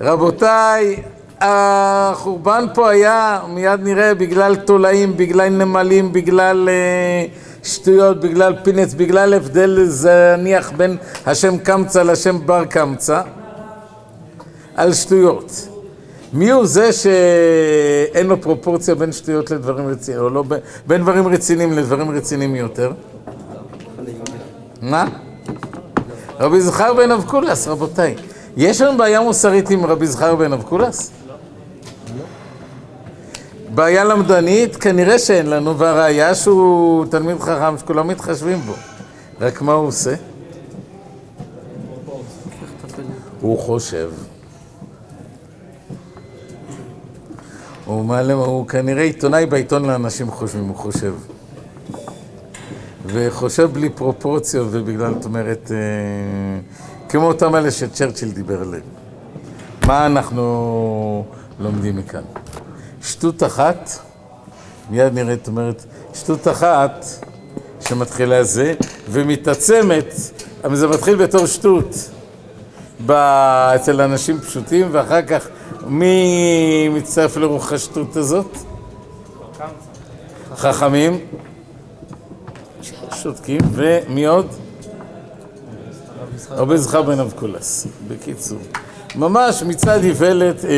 [0.06, 1.04] רבותיי,
[1.46, 7.26] החורבן פה היה, מיד נראה, בגלל תולעים, בגלל נמלים, בגלל אה,
[7.64, 13.22] שטויות, בגלל פינץ, בגלל הבדל זניח בין השם קמצא לשם בר קמצא,
[14.76, 15.68] על שטויות.
[16.34, 20.44] מי הוא זה שאין לו פרופורציה בין שטויות לדברים רציניים, או לא,
[20.88, 22.92] בין- דברים רציניים לדברים רציניים יותר?
[24.82, 25.06] מה?
[26.40, 28.16] רבי זכר בן אבקולס, רבותיי.
[28.58, 31.12] יש לנו בעיה מוסרית עם רבי זכר בן אבקולס?
[33.76, 34.76] בעיה למדנית?
[34.76, 38.74] כנראה שאין לנו, והראיה שהוא תלמיד חכם שכולם מתחשבים בו.
[39.42, 40.16] רק מה הוא עושה?
[43.42, 44.12] הוא חושב.
[47.86, 51.14] הוא מעלה, הוא כנראה עיתונאי בעיתון לאנשים חושבים, הוא חושב.
[53.06, 55.78] וחושב בלי פרופורציות, ובגלל, זאת אומרת, אה,
[57.10, 58.84] כמו אותם אלה שצ'רצ'יל דיבר עליהם.
[59.88, 61.26] מה אנחנו
[61.60, 62.22] לומדים מכאן?
[63.04, 63.90] שטות אחת,
[64.90, 67.06] מיד נראית, זאת אומרת, שטות אחת
[67.88, 68.74] שמתחילה זה,
[69.10, 70.14] ומתעצמת,
[70.64, 72.10] אבל זה מתחיל בתור שטות
[73.06, 73.12] ב...
[73.76, 75.48] אצל אנשים פשוטים, ואחר כך
[75.88, 78.58] מי מצטרף לרוח השטות הזאת?
[80.56, 81.20] חכמים,
[83.12, 84.48] שותקים, ומי עוד?
[86.50, 88.60] רבי זכר בן אבקולס, בקיצור.
[89.16, 90.70] ממש מצד איוולת, אה,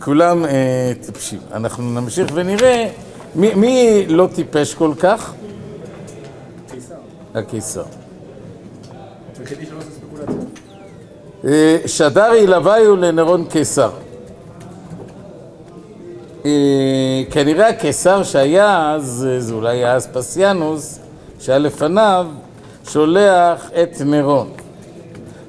[0.00, 1.38] כולם אה, טיפשים.
[1.52, 2.88] אנחנו נמשיך ונראה
[3.34, 5.34] מי, מי לא טיפש כל כך?
[7.34, 7.82] הקיסר.
[11.44, 13.90] אה, שדרי לוויו לנרון קיסר.
[16.44, 20.98] אה, כנראה הקיסר שהיה אז, אה, זה אולי היה אספסיאנוס,
[21.40, 22.26] שהיה לפניו,
[22.88, 24.50] שולח את נירון.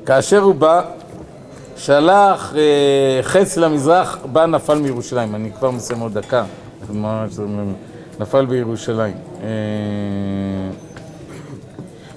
[0.05, 0.81] כאשר הוא בא,
[1.81, 5.35] שלח אה, חץ למזרח, בא נפל מירושלים.
[5.35, 6.43] אני כבר מסיים עוד דקה.
[8.19, 9.15] נפל בירושלים.
[9.43, 9.47] אה,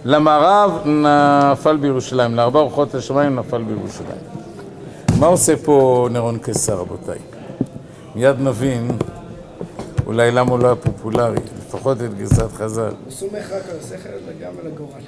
[0.05, 4.19] למערב נפל בירושלים, לארבע רוחות השמיים נפל בירושלים.
[5.19, 7.19] מה עושה פה נירון קיסר, רבותיי?
[8.15, 8.91] מיד נבין
[10.07, 12.83] אולי למה הוא לא היה פופולרי, לפחות את גרסת חז"ל.
[13.05, 15.01] הוא סומך רק על השכל, אלא גם על הגורל.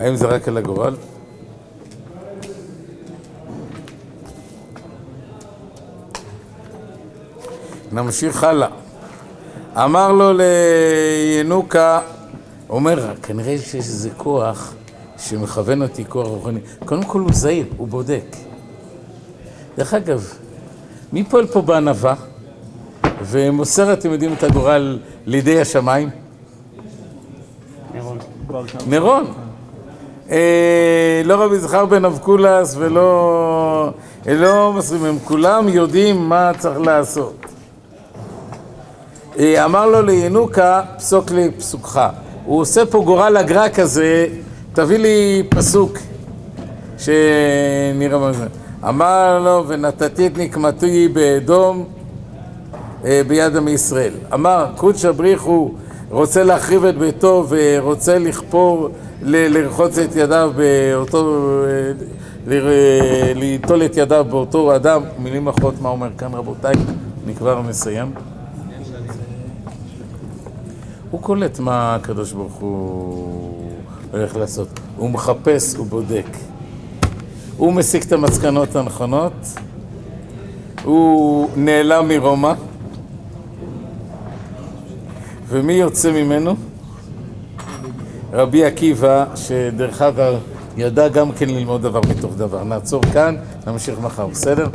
[0.00, 0.94] האם זה רק על הגורל?
[7.96, 8.68] נמשיך הלאה.
[9.76, 12.00] אמר לו לינוקה,
[12.70, 14.74] אומר, כנראה שיש איזה כוח
[15.18, 16.60] שמכוון אותי כוח רוחני.
[16.84, 18.36] קודם כל הוא זהיר, הוא בודק.
[19.78, 20.32] דרך אגב,
[21.12, 22.14] מי פועל פה בענווה
[23.22, 26.10] ומוסר, אתם יודעים, את הגורל לידי השמיים?
[28.86, 29.24] נירון.
[30.30, 33.90] אה, לא רבי זכר בן אבקולס ולא...
[34.26, 37.45] לא מסרים, הם כולם יודעים מה צריך לעשות.
[39.38, 42.00] אמר לו לינוקה, פסוק לי פסוקך.
[42.44, 44.26] הוא עושה פה גורל הגר"א כזה,
[44.72, 45.98] תביא לי פסוק
[46.98, 48.46] שנראה מה זה.
[48.88, 51.84] אמר לו, ונתתי את נקמתי באדום
[53.04, 54.12] אה, ביד עמי ישראל.
[54.34, 55.70] אמר, קודשא בריחו
[56.10, 58.88] רוצה להחריב את ביתו ורוצה לכפור
[59.22, 61.40] לרחוץ את ידיו באותו,
[62.48, 66.74] אה, ליטול את ידיו באותו אדם, מילים אחרות מה אומר כאן רבותיי,
[67.24, 68.35] אני כבר מסיים.
[71.10, 73.70] הוא קולט מה הקדוש ברוך הוא
[74.12, 76.26] הולך לעשות, הוא מחפש, הוא בודק.
[77.56, 79.32] הוא מסיק את המסקנות הנכונות,
[80.84, 82.52] הוא נעלם מרומא,
[85.48, 86.56] ומי יוצא ממנו?
[88.32, 90.34] רבי עקיבא, שדרך אגב
[90.76, 92.64] ידע גם כן ללמוד דבר מתוך דבר.
[92.64, 93.36] נעצור כאן,
[93.66, 94.66] נמשיך מחר, בסדר?